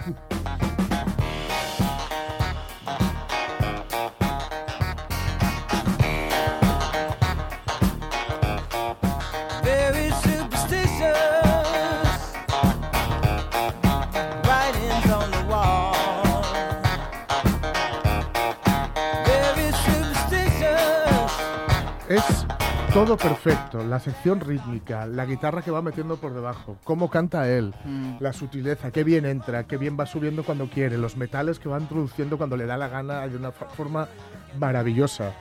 [22.96, 23.84] Todo perfecto.
[23.84, 28.14] La sección rítmica, la guitarra que va metiendo por debajo, cómo canta él, Mm.
[28.20, 31.78] la sutileza, qué bien entra, qué bien va subiendo cuando quiere, los metales que va
[31.78, 34.08] introduciendo cuando le da la gana de una forma
[34.58, 35.32] maravillosa.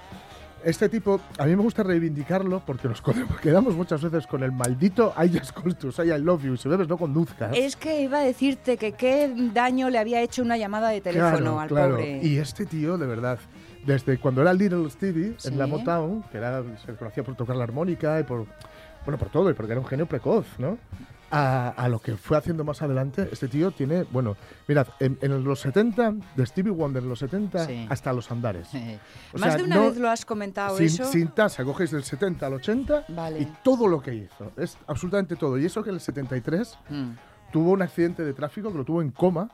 [0.66, 3.02] Este tipo, a mí me gusta reivindicarlo porque nos
[3.42, 6.58] quedamos- muchas veces con el maldito I just call to say I love you.
[6.58, 7.52] Si bebes, no conduzcas.
[7.56, 11.38] Es que iba a decirte que qué daño le había hecho una llamada de teléfono
[11.38, 11.96] Claro, al claro.
[11.96, 12.20] pobre.
[12.22, 13.38] Y este tío, de verdad,
[13.86, 15.50] desde cuando era Little Stevie Sí.
[15.50, 18.46] en la Motown, que era, se conocía por tocar la armónica y por,
[19.06, 20.78] bueno, por todo, y porque era un genio precoz, ¿no?
[21.32, 25.44] A, a lo que fue haciendo más adelante, este tío tiene, bueno, mirad, en, en
[25.44, 27.88] los 70, de Stevie Wonder en los 70 Sí.
[27.90, 28.70] hasta los andares.
[29.34, 31.06] O Más sea, de una no- vez lo has comentado sin, eso.
[31.06, 33.40] sin tasa, cogéis del 70 al 80 Vale.
[33.42, 34.52] y todo lo que hizo.
[34.56, 35.58] Es absolutamente todo.
[35.58, 37.10] Y eso que en el 73 Mm,
[37.52, 39.50] tuvo un accidente de tráfico que lo tuvo en coma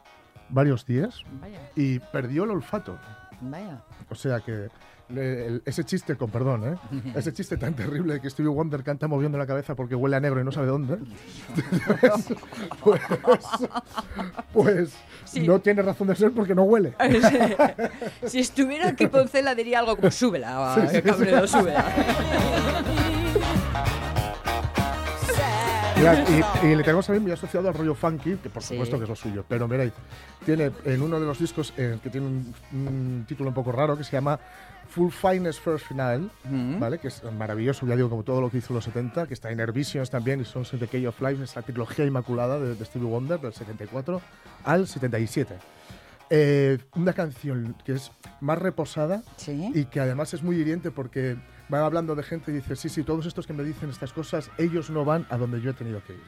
[0.50, 3.00] varios días Vaya, y perdió el olfato.
[3.42, 3.82] Vaya.
[4.10, 4.70] O sea que
[5.10, 6.78] le- el- ese chiste, con perdón, ¿eh?
[7.16, 10.20] ese chiste tan terrible de que Stevie Wonder canta moviendo la cabeza porque huele a
[10.20, 10.98] negro y no sabe dónde,
[12.84, 13.02] pues,
[14.54, 14.94] pues
[15.26, 15.48] Sí.
[15.48, 16.94] no tiene razón de ser porque no huele.
[18.26, 21.86] si estuviera aquí Poncela diría algo como súbela, Sí, sí, cabrero, súbela.
[26.02, 26.18] Mirad,
[26.64, 28.70] y, y le tenemos también muy asociado al rollo funky, que por Sí.
[28.70, 29.94] supuesto que es lo suyo, pero miráis,
[30.44, 33.96] tiene en uno de los discos eh, que tiene un, un título un poco raro
[33.96, 34.40] que se llama
[34.90, 36.80] Full Finest First Final, Mm.
[36.80, 36.98] ¿vale?
[36.98, 39.52] Que es maravilloso, ya digo, como todo lo que hizo en los 70, que está
[39.52, 42.86] en Air Visions también y in the Key of Life, esa trilogía inmaculada de, de
[42.86, 44.22] Stevie Wonder del 74
[44.66, 45.56] al 77.
[46.32, 49.70] Eh, una canción que es más reposada Sí.
[49.76, 51.38] y que además es muy hiriente porque
[51.80, 54.52] va hablando de gente y dice, sí, sí, todos estos que me dicen estas cosas,
[54.58, 56.22] ellos no van a donde yo he tenido que ir.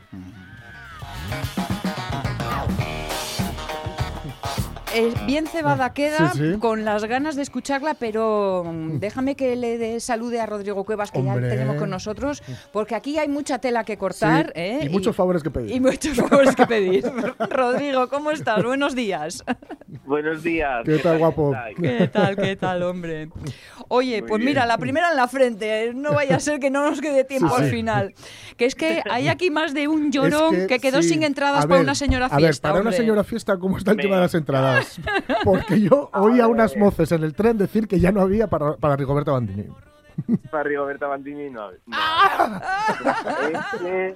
[4.95, 6.59] Eh, bien cebada queda, Sí, sí.
[6.59, 11.09] con las ganas de escucharla, pero mm, déjame que le dé salude a Rodrigo Cuevas,
[11.11, 11.47] que Hombre.
[11.47, 14.47] ya tenemos con nosotros, porque aquí hay mucha tela que cortar.
[14.47, 14.79] Sí, ¿eh?
[14.83, 15.71] y muchos favores que pedir.
[15.75, 17.03] Y muchos favores que pedir.
[17.49, 18.63] Rodrigo, ¿cómo estás?
[18.63, 19.43] Buenos días.
[20.05, 20.83] Buenos días.
[20.85, 21.55] ¿Qué tal, guapo?
[21.81, 23.29] ¿Qué tal, qué tal, hombre?
[23.87, 24.51] Oye, Muy pues bien.
[24.51, 25.93] mira, la primera en la frente, ¿eh?
[25.93, 27.75] no vaya a ser que no nos quede tiempo Sí, al sí.
[27.75, 28.13] final.
[28.57, 31.09] Que es que hay aquí más de un llorón Es que, quedó sí.
[31.09, 32.69] sin entradas para una señora A ver, fiesta.
[32.69, 34.35] para una señora fiesta, ¿cómo está el tema de las
[34.73, 34.82] Venga.
[35.43, 38.75] Porque yo oí a unas moces en el tren decir que ya no había para,
[38.77, 39.67] para Rigoberta Bandini.
[40.51, 41.71] Para Rigoberta Bandini no.
[41.71, 41.77] no.
[41.91, 42.61] Ah.
[43.51, 44.15] es que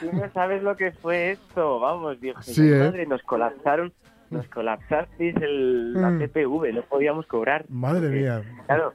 [0.00, 1.80] tú no sabes lo que fue esto.
[1.80, 2.78] Vamos, Dios Sí, ¿eh?
[2.80, 3.94] madre, nos colapsaron,
[4.28, 6.18] nos colapsasteis el, la Mm.
[6.18, 7.64] TPV, no podíamos cobrar.
[7.70, 8.42] Madre Porque, mía.
[8.66, 8.92] Claro,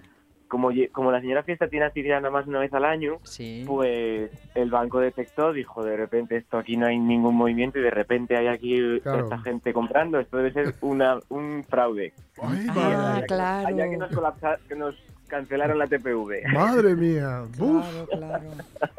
[0.47, 3.63] como, como la señora fiesta tiene actividad nada más una vez al año, Sí.
[3.67, 7.91] pues el banco detectó, dijo, de repente esto aquí no hay ningún movimiento y de
[7.91, 9.23] repente hay aquí Claro.
[9.23, 12.13] esta gente comprando, esto debe ser una, un fraude.
[12.41, 13.67] Ay, Ah, madre, Allá que- claro.
[13.67, 14.95] Allá que nos, colapsa- que nos
[15.27, 16.43] cancelaron la TPV.
[16.53, 17.43] madre mía.
[17.59, 18.43] Uf, Claro, claro.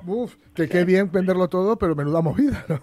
[0.07, 0.34] uf.
[0.55, 2.80] Que qué bien venderlo todo, pero menuda movida, ¿no?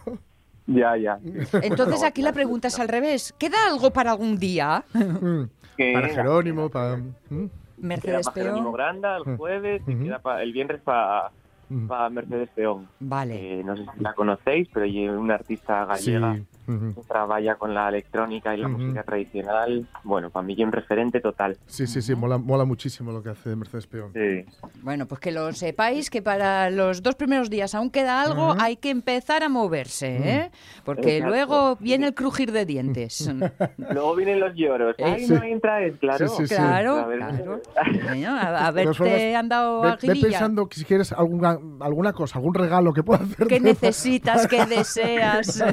[0.66, 1.20] Ya, ya.
[1.62, 3.34] Entonces aquí la pregunta es al revés.
[3.38, 4.86] ¿Queda algo para algún día?
[4.94, 5.44] Mm.
[5.76, 6.96] Que Para Jerónimo, para...
[6.98, 7.50] mm,
[7.84, 8.72] Mercedes Peón.
[8.74, 11.32] Granda el jueves y queda pa- el viernes para
[11.70, 12.14] mm.
[12.14, 12.88] Mercedes Peón.
[13.00, 13.60] Vale.
[13.60, 16.46] Eh, no sé si la conocéis, pero es una artista Sí.
[16.68, 16.94] Ujú.
[16.96, 18.78] que trabaja con la electrónica y la Ujú.
[18.78, 19.88] música tradicional.
[20.04, 21.58] Bueno, para mí es un referente total.
[21.68, 24.12] Sí, sí, sí, mola, mola muchísimo lo que hace Mercedes Peón.
[24.14, 24.46] Sí.
[24.82, 28.58] Bueno, pues que lo sepáis que para los dos primeros días aún queda algo, Ujú.
[28.62, 30.52] hay que empezar a moverse, ¿eh?
[30.84, 31.30] Porque Exacto.
[31.36, 33.30] luego viene el crujir de dientes.
[33.78, 34.96] Luego vienen los lloros.
[34.98, 35.34] Eh, Ay, sí.
[35.34, 36.28] no entraes, claro.
[36.28, 36.56] Sí, sí, sí.
[36.56, 37.62] Claro, A ver, claro.
[38.04, 42.38] Bueno, a, a verte han dado Ve, ve pensando que si quieres alguna, alguna cosa,
[42.38, 43.48] algún regalo que pueda hacer.
[43.48, 44.48] ¿Qué necesitas?
[44.48, 45.64] ¿Qué deseas?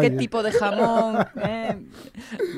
[0.00, 1.18] ¿Qué tipo de jamón?
[1.42, 1.76] ¿Eh?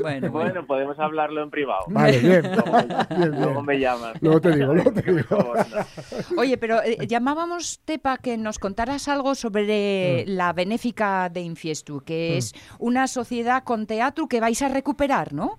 [0.01, 0.31] Bueno, bueno.
[0.31, 1.85] Bueno, podemos hablarlo en privado.
[1.89, 2.43] Vale, bien.
[2.43, 2.73] Luego,
[3.11, 3.67] bien, luego bien.
[3.67, 4.23] me llamas.
[4.23, 5.23] Luego te digo, luego te digo.
[5.25, 6.41] favor, no.
[6.41, 10.31] Oye, pero eh, llamábamos, Tepa, que nos contaras algo sobre Mm.
[10.31, 15.59] la benéfica de Infiestu, que es una sociedad con teatro que vais a recuperar, ¿no?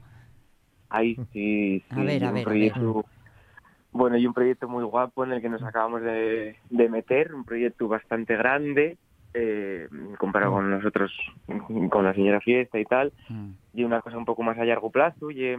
[0.89, 1.83] Ay, sí, sí.
[1.91, 2.81] A ver, a ver, a
[3.91, 7.43] Bueno, y un proyecto muy guapo en el que nos acabamos de, de meter, un
[7.43, 8.97] proyecto bastante grande,
[9.33, 11.11] eh, comparado con nosotros,
[11.89, 13.11] con la señora Fiesta y tal,
[13.73, 15.31] y una cosa un poco más a largo plazo.
[15.31, 15.57] Y, eh,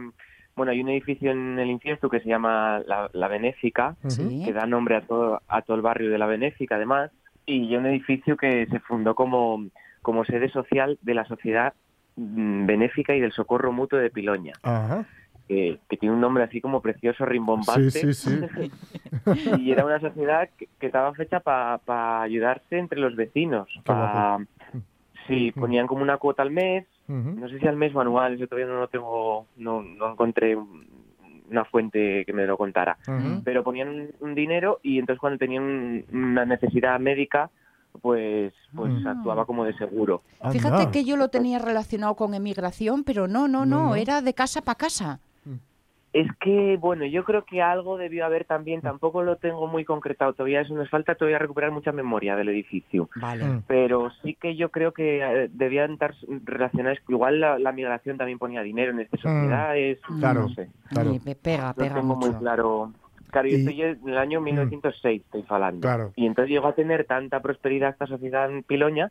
[0.55, 4.43] bueno, hay un edificio en el Infiesto que se llama La, La Benéfica, Sí.
[4.45, 7.11] que da nombre a todo, a todo el barrio de La Benéfica, además,
[7.45, 9.65] y un edificio que se fundó como,
[10.01, 11.73] como sede social de la Sociedad
[12.17, 15.05] mm, Benéfica y del Socorro Mutuo de Piloña Ajá.
[15.51, 17.91] Que, que tiene un nombre así como precioso, rimbombante.
[17.91, 18.71] Sí, sí, sí.
[19.59, 23.67] y era una sociedad que, que estaba fecha para ayudarse entre los vecinos.
[23.83, 24.39] Pa-.
[25.27, 28.47] Sí, ponían como una cuota al mes, no sé si al mes o anual, eso
[28.47, 32.97] todavía no lo tengo, no, no encontré una fuente que me lo contara.
[33.43, 37.49] Pero ponían un, un dinero y entonces cuando tenían un- una necesidad médica,
[38.01, 39.07] pues, pues Mm.
[39.07, 40.21] actuaba como de seguro.
[40.49, 43.95] Fíjate que yo lo tenía relacionado con emigración, pero no, no, no, No, no.
[43.95, 45.19] era de casa para casa.
[46.13, 50.33] Es que, bueno, yo creo que algo debió haber también, tampoco lo tengo muy concretado
[50.33, 53.09] todavía, eso nos falta todavía recuperar mucha memoria del edificio.
[53.15, 53.45] Vale.
[53.45, 53.63] Mm.
[53.65, 56.13] Pero sí que yo creo que eh, debían estar
[56.43, 60.41] relacionadas, igual la, la migración también ponía dinero en estas sociedades, Claro.
[60.41, 60.69] no sé.
[60.89, 61.13] Claro.
[61.41, 62.91] Pega, No tengo muy claro.
[63.31, 65.81] Claro, yo Y- estoy en el año 1906, estoy hablando.
[65.81, 66.11] Claro.
[66.15, 69.09] Y entonces llegó a tener tanta prosperidad esta sociedad en Piloña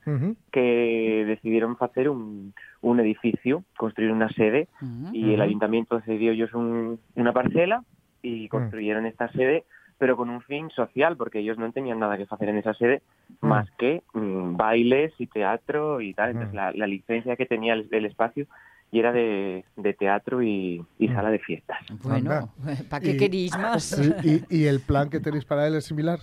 [0.52, 5.14] que decidieron hacer un, un edificio, construir una sede, Ujú.
[5.14, 7.82] y el ayuntamiento cedió ellos un- una parcela
[8.22, 9.64] y construyeron esta sede,
[9.98, 13.02] pero con un fin social, porque ellos no tenían nada que hacer en esa sede
[13.42, 13.46] Mm.
[13.46, 16.30] más que mm, bailes y teatro y tal.
[16.30, 16.56] Entonces Mm.
[16.56, 18.46] la, la licencia que tenía el, el espacio
[18.90, 21.14] y era de, de teatro y, y Mm.
[21.14, 21.78] sala de fiestas.
[22.02, 22.52] Bueno,
[22.90, 23.98] ¿para qué queréis más?
[24.24, 26.18] Y, y el plan que tenéis para él es similar?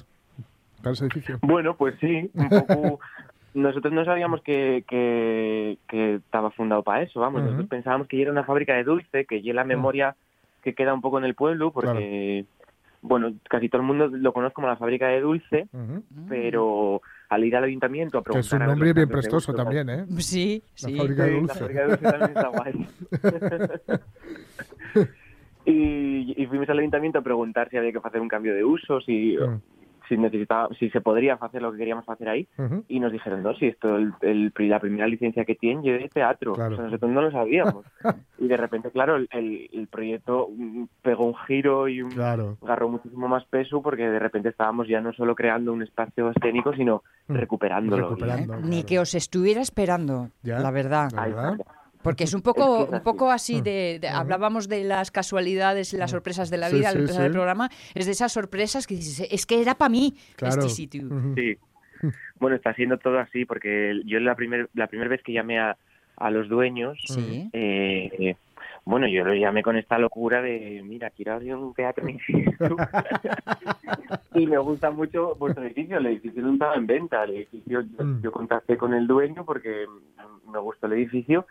[0.81, 1.39] Para ese edificio.
[1.41, 2.99] Bueno, pues sí, un poco...
[3.53, 7.41] Nosotros no sabíamos que, que, que estaba fundado para eso, vamos.
[7.41, 10.15] Nosotros pensábamos que ya era una fábrica de dulce, que ya la memoria
[10.61, 12.45] que queda un poco en el pueblo, porque,
[13.01, 16.03] bueno, casi todo el mundo lo conoce como la fábrica de dulce, Ujú.
[16.29, 18.45] pero al ir al ayuntamiento a Que preguntar...
[18.45, 20.05] es un a ver nombre los bien prestoso dulce, también, ¿eh?
[20.19, 20.95] Sí, La sí.
[20.97, 21.59] fábrica de Sí, la dulce.
[21.59, 22.87] fábrica de dulce también está guay.
[25.65, 29.01] y, y fuimos al ayuntamiento a preguntar si había que hacer un cambio de uso,
[29.01, 29.61] si, Mm.
[30.07, 32.47] Si necesitaba, si se podría hacer lo que queríamos hacer ahí.
[32.87, 36.09] Y nos dijeron, no, si esto el, el- la primera licencia que tienen es de
[36.09, 36.53] teatro.
[36.53, 36.73] Claro.
[36.73, 37.85] O sea, nosotros no lo sabíamos.
[38.39, 42.57] y de repente, claro, el, el- el proyecto mm, pegó un giro y un, Claro.
[42.63, 46.73] agarró muchísimo más peso porque de repente estábamos ya no solo creando un espacio escénico,
[46.73, 47.33] sino Mm.
[47.35, 48.09] recuperándolo.
[48.09, 48.53] Recuperando.
[48.53, 48.61] ¿eh?
[48.63, 50.59] Ni que os estuviera esperando, Ya.
[50.59, 51.09] la verdad.
[51.13, 51.57] La.
[52.07, 53.03] Porque es un Es poco, que es un así.
[53.03, 53.63] poco así Mm.
[53.63, 56.99] de, de- hablábamos de las casualidades y las sorpresas de la Sí, vida al sí,
[57.01, 57.33] empezar el sí.
[57.33, 60.55] programa, es de esas sorpresas que dices, es que era para mí Claro.
[60.61, 61.09] este sitio.
[61.35, 61.57] Sí.
[62.39, 65.75] Bueno, está siendo todo así porque yo la primera la primera vez que llamé a,
[66.15, 67.49] a los dueños, Sí.
[67.51, 68.37] eh,
[68.85, 72.19] bueno, yo lo llamé con esta locura de, mira, quiero abrir un teatro en
[74.35, 75.97] y me gusta mucho vuestro edificio.
[75.97, 77.23] El edificio no estaba en venta.
[77.23, 78.21] El edificio, yo, Mm.
[78.21, 79.85] yo contacté con el dueño porque
[80.51, 81.45] me gustó el edificio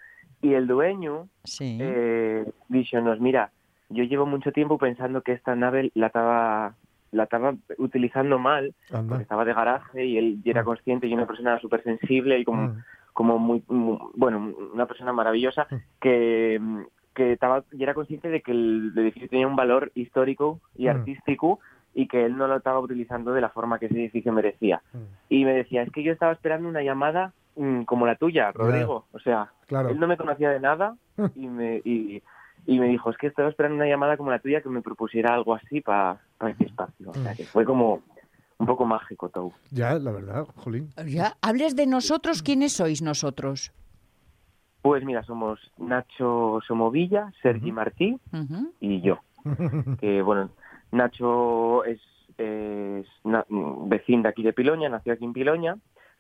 [0.47, 1.79] y el dueño Sí.
[1.81, 3.51] eh, díxonos, mira,
[3.89, 6.75] yo llevo mucho tiempo pensando que esta nave la estaba
[7.13, 8.75] la estaba utilizando mal
[9.09, 10.67] porque estaba de garaje y él ya era Mm.
[10.67, 12.83] consciente y una persona súper sensible y como, Mm.
[13.13, 15.75] como muy, muy- bueno, una persona maravillosa Mm.
[16.01, 16.61] que,
[17.15, 20.91] que estaba y era consciente de que el edificio tenía un valor histórico y Mm.
[20.91, 21.61] artístico
[21.95, 24.83] y que él no lo estaba utilizando de la forma que ese edificio merecía.
[24.93, 24.99] Mm.
[25.31, 27.33] Y me decía, es que yo estaba esperando una llamada
[27.87, 29.07] como la tuya, Rodrigo.
[29.13, 29.89] O sea, Claro.
[29.89, 30.97] él no me conocía de nada
[31.35, 32.23] y me, y,
[32.67, 35.35] y me dijo, es que estaba esperando una llamada como la tuya que me propusiera
[35.35, 37.11] algo así para este espacio.
[37.11, 38.03] O sea, que fue como
[38.59, 39.53] un poco mágico todo.
[39.71, 40.91] Ya, la verdad, Jolín.
[41.07, 43.73] Ya, hables de nosotros, ¿quiénes sois nosotros?
[44.83, 47.73] Pues mira, somos Nacho Somovilla, Sergi.
[47.73, 48.19] Martí
[48.81, 49.19] y yo.
[50.01, 50.51] Que bueno,
[50.93, 52.01] Nacho es,
[52.39, 55.77] es na- mm, vecino de aquí de Piloña, nació aquí en Piloña,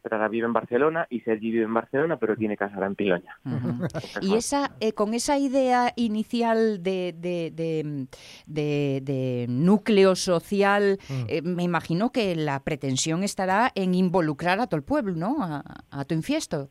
[0.07, 2.95] pero ahora vive en Barcelona y Sergi vive en Barcelona, pero tiene casa ahora en
[2.95, 3.37] Piloña.
[3.45, 3.89] Ujú.
[4.23, 8.07] Y esa, eh, con esa idea inicial de, de, de-
[8.47, 11.25] de- de núcleo social, Mm.
[11.29, 15.43] eh, me imagino que la pretensión estará en involucrar a todo el pueblo, ¿no?
[15.43, 16.69] A, a tu infiesto.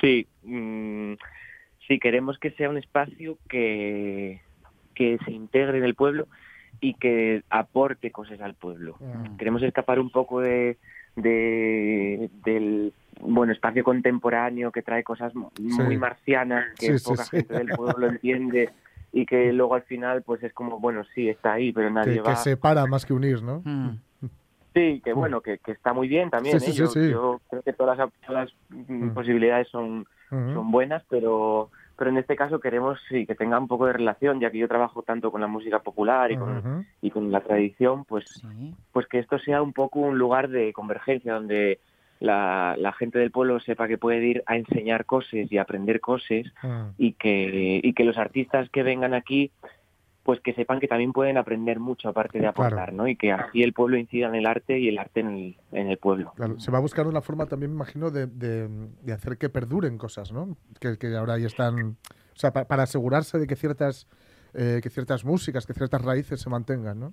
[0.00, 1.12] Sí, mm,
[1.86, 4.40] sí, queremos que sea un espacio que,
[4.96, 6.26] que se integre en el pueblo
[6.80, 8.96] y que aporte cosas al pueblo.
[8.98, 9.36] Mm.
[9.36, 10.78] Queremos escapar un poco de,
[11.16, 15.96] de- del bueno espacio contemporáneo que trae cosas muy Sí.
[15.96, 17.36] marcianas que Sí, poca sí.
[17.38, 18.70] gente del pueblo lo entiende
[19.12, 22.20] y que luego al final pues es como bueno sí está ahí pero nadie Que,
[22.20, 23.62] va que separa más que unir, ¿no?
[23.64, 23.98] Mm.
[24.74, 26.56] Sí, que bueno, que, que está muy bien también.
[26.56, 26.60] ¿eh?
[26.60, 27.08] sí, yo, sí.
[27.08, 32.18] yo creo que todas las, todas las mm, posibilidades son, son buenas, pero pero en
[32.18, 35.30] este caso queremos sí que tenga un poco de relación, ya que yo trabajo tanto
[35.30, 38.74] con la música popular y con, y con la tradición, pues Sí.
[38.92, 41.78] pues que esto sea un poco un lugar de convergencia donde
[42.20, 46.46] la, la gente del pueblo sepa que puede ir a enseñar cosas y aprender cosas
[46.62, 46.88] Mm.
[46.96, 49.50] y que y que los artistas que vengan aquí
[50.24, 52.92] pues que sepan que también pueden aprender mucho aparte de aportar, Claro.
[52.94, 53.06] ¿no?
[53.08, 55.88] Y que así el pueblo incida en el arte y el arte en el, en
[55.88, 56.32] el pueblo.
[56.34, 58.68] Claro, se va a buscar una forma también, me imagino, de, de-
[59.02, 60.56] de hacer que perduren cosas, ¿no?
[60.80, 61.90] Que, que ahora ya están...
[61.90, 64.08] O sea, pa- para asegurarse de que ciertas,
[64.54, 67.12] eh, que ciertas músicas, que ciertas raíces se mantengan, ¿no?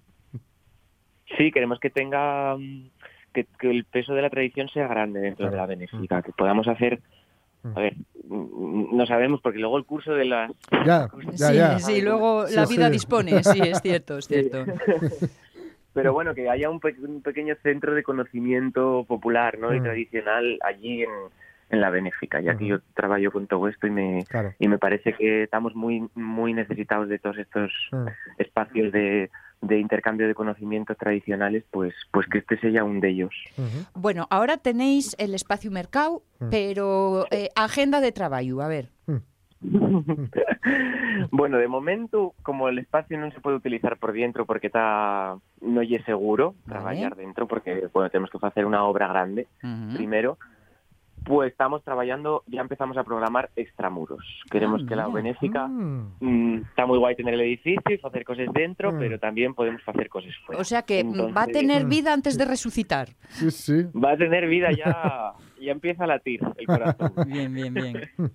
[1.38, 2.90] Sí, queremos que tenga mm,
[3.34, 5.52] que, que el peso de la tradición sea grande dentro Claro.
[5.52, 7.21] de la benéfica, que podamos hacer Mm.
[7.64, 7.96] A ver,
[8.28, 10.52] mm, no sabemos, porque luego el curso de las...
[10.86, 11.80] Ya, ya, sí, ya.
[11.80, 12.92] sí, luego Sí, la vida sí.
[12.94, 14.66] dispone, sí, es cierto, es cierto.
[15.94, 19.76] Pero bueno, que haya un, pe- un pequeño centro de conocimiento popular ¿no?
[19.76, 19.84] y Mm.
[19.84, 21.10] tradicional allí en,
[21.70, 24.54] en la Benéfica, ya que yo trabajo con todo esto y me, Claro.
[24.58, 28.08] y me parece que estamos muy muy necesitados de todos estos Mm.
[28.38, 29.30] espacios de,
[29.62, 33.34] de intercambio de conocimientos tradicionales, pues pues que este sea un de ellos.
[33.94, 36.50] Bueno, ahora tenéis el espacio mercado, Mm.
[36.50, 38.90] pero eh, agenda de trabajo, a ver.
[41.32, 45.82] bueno, de momento, como el espacio no se puede utilizar por dentro porque está no
[45.84, 46.80] es seguro Vale.
[46.82, 49.48] trabajar dentro, porque bueno, tenemos que hacer una obra grande
[49.96, 50.38] primero,
[51.24, 54.24] pues estamos trabajando, ya empezamos a programar extramuros.
[54.50, 56.14] Queremos Ah, que la benéfica Mm.
[56.20, 59.00] mm, está muy guay tener el edificio y hacer cosas dentro, Mm.
[59.00, 60.60] pero también podemos hacer cosas fuera.
[60.62, 63.10] O sea que mm, va a tener vida antes de resucitar.
[63.30, 63.84] Sí, sí.
[63.94, 67.12] va a tener vida ya, ya empieza a latir el corazón.
[67.28, 68.02] Bien, bien, bien.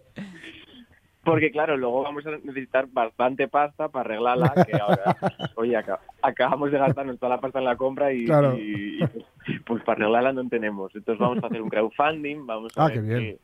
[1.27, 5.05] Porque claro, luego vamos a necesitar bastante pasta para arreglarla, que ahora,
[5.57, 8.57] oye, aca- acabamos de gastarnos toda la pasta en la compra y, Claro.
[8.57, 9.03] y-
[9.49, 10.95] y, pues para arreglarla no tenemos.
[10.95, 13.19] Entonces vamos a hacer un crowdfunding, vamos a Ah, ver qué bien.
[13.19, 13.39] qué,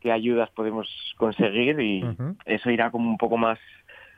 [0.00, 0.86] qué ayudas podemos
[1.16, 2.04] conseguir y
[2.44, 3.58] eso irá como un poco más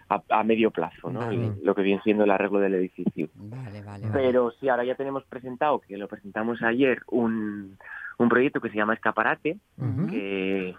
[0.09, 1.27] a, a medio plazo, ¿no?
[1.27, 1.53] Vale.
[1.63, 3.29] Lo que viene siendo el arreglo del edificio.
[3.35, 4.13] Vale, vale, vale.
[4.13, 7.79] Pero sí, ahora ya tenemos presentado, que lo presentamos ayer, un,
[8.19, 10.09] un proyecto que se llama Escaparate, Ujú.
[10.09, 10.75] que,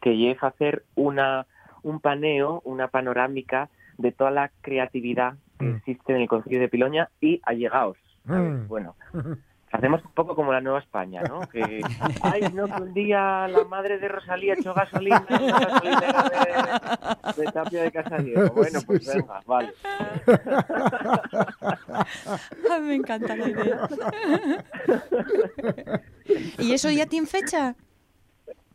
[0.00, 1.46] que lleva a hacer una,
[1.82, 5.76] un paneo, una panorámica de toda la creatividad que Mm.
[5.76, 7.96] existe en el Concilio de Piloña y allegados.
[8.26, 8.52] ¿sabes?
[8.52, 8.68] Mm.
[8.68, 8.94] Bueno,
[9.72, 11.40] hacemos un poco como la Nueva España, ¿no?
[11.48, 11.60] Que,
[12.22, 16.30] ay, no, que un día la madre de Rosalía echó gasolina en la gasolinera
[17.36, 18.50] de, de Tapia de Casadiego.
[18.54, 19.18] Bueno, pues Sí, sí.
[19.18, 19.72] venga, vale.
[22.70, 23.88] Ay, me encanta la idea.
[26.58, 27.74] ¿Y eso ya tiene fecha?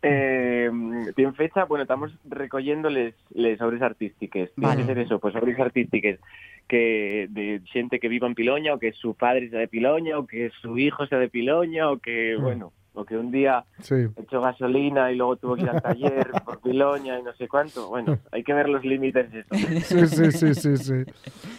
[0.04, 0.70] Eh,
[1.16, 4.50] tiene fecha, bueno, estamos recogiendo les, les obras artísticas.
[4.54, 4.82] Tiene Vale.
[4.82, 6.20] que ser eso, pues obras artísticas
[6.68, 10.26] que de gente que viva en Piloña o que su padre sea de Piloña o
[10.28, 12.42] que su hijo sea de Piloña o que, Mm.
[12.42, 13.96] bueno, o que un día Sí.
[14.18, 17.90] echó gasolina y luego tuvo que ir al taller por Piloña y no sé cuánto.
[17.90, 19.56] Bueno, hay que ver los límites de esto.
[19.56, 20.94] Sí, sí, sí, sí, sí.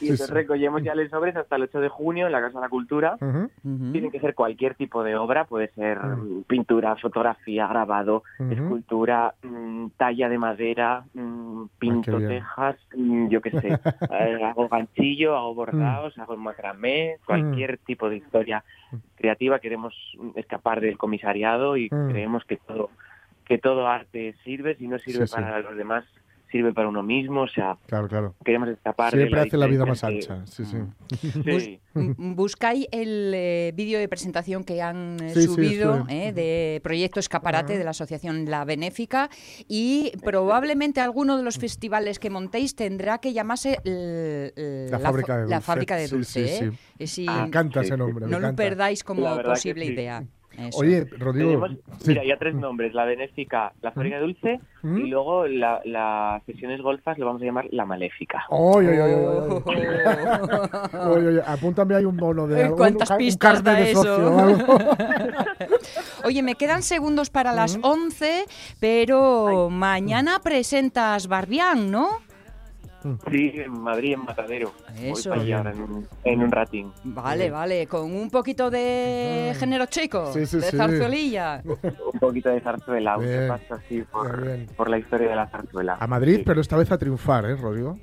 [0.01, 0.33] Y entonces sí.
[0.33, 3.17] recogemos ya les obras hasta el 8 de junio en la Casa de la Cultura.
[3.21, 3.51] Ujú.
[3.93, 6.43] Tiene que ser cualquier tipo de obra, puede ser Mm.
[6.47, 12.77] pintura, fotografía, grabado, escultura, mm, talla de madera, mm, pinto Ah, tejas,
[13.29, 13.69] yo qué sé,
[14.11, 18.63] Eh, hago ganchillo, hago bordados, hago macramé, cualquier tipo de historia
[19.17, 19.59] creativa.
[19.59, 19.95] Queremos
[20.37, 22.11] escapar del comisariado y Mm.
[22.11, 22.91] creemos que todo
[23.47, 25.35] que todo arte sirve, si no sirve Sí, sí.
[25.35, 26.03] para los demás,
[26.51, 28.35] sirve para uno mismo, o sea, Claro, claro.
[28.43, 30.47] queremos escapar de Siempre hace la vida más ancha.
[30.47, 30.79] Sí, sí.
[31.93, 37.21] Mm, Buscáis el eh, vídeo de presentación que han eh, Sí, subido eh, de Proyecto
[37.21, 39.29] Escaparate de la Asociación La Benéfica
[39.69, 45.57] y probablemente alguno de los festivales que montéis tendrá que llamarse La fábrica de la
[45.57, 45.61] dulce.
[45.67, 46.49] fábrica de dulce.
[46.49, 47.07] sí, sí.
[47.07, 48.25] Sí, Ah, Me encanta sí, ese nombre.
[48.25, 49.93] me no lo perdáis como La posible sí.
[49.93, 50.25] idea.
[50.59, 50.79] Eso.
[50.79, 51.49] Oye, Rodrigo.
[51.51, 52.09] Tenemos, sí.
[52.11, 54.99] mira, ya tres nombres, la benéfica, la fábrica de dulce ¿Mm?
[54.99, 58.45] y luego la- las sesiones golfas lo vamos a llamar la maléfica.
[58.51, 59.63] Oy, oy, oy, oy, oy.
[61.15, 64.03] Oy, oy, apúntame ahí un bono de algún- ¿cuántas un pistas da de eso?
[64.03, 64.79] socio algo.
[66.25, 68.45] Oye, me quedan segundos para las 11,
[68.81, 72.09] pero mañana presentas Barbián, ¿no?
[73.31, 74.73] Sí, en Madrid, en Matadero.
[74.97, 75.31] Eso.
[75.31, 76.93] Voy para allá ahora en un, en un ratín.
[77.05, 80.77] Vale, vale, con un poquito de género chico, Sí, sí, de sí.
[80.77, 81.63] zarzuelilla.
[82.15, 83.41] Un poquito de zarzuela, un Bien.
[83.41, 84.77] repaso así por, Bien, bien.
[84.77, 85.97] por la historia de la zarzuela.
[86.01, 86.43] A Madrid, Sí.
[86.47, 87.99] pero esta vez a triunfar, ¿eh, Rodrigo?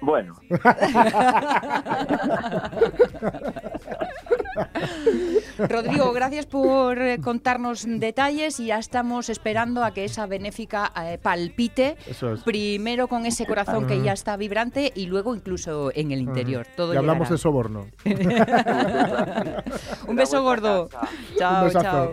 [0.00, 0.34] Bueno,
[5.58, 11.18] Rodrigo, gracias por eh, contarnos detalles y ya estamos esperando a que esa benéfica eh,
[11.20, 11.96] palpite.
[12.06, 12.42] Eso es.
[12.42, 16.66] Primero con ese corazón que ya está vibrante y luego incluso en el interior.
[16.76, 17.34] Todo y hablamos llegará.
[17.34, 17.86] de soborno.
[20.08, 20.88] Un beso gordo.
[21.36, 22.12] Chao, chao.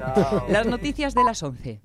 [0.49, 1.79] Las noticias de las 11.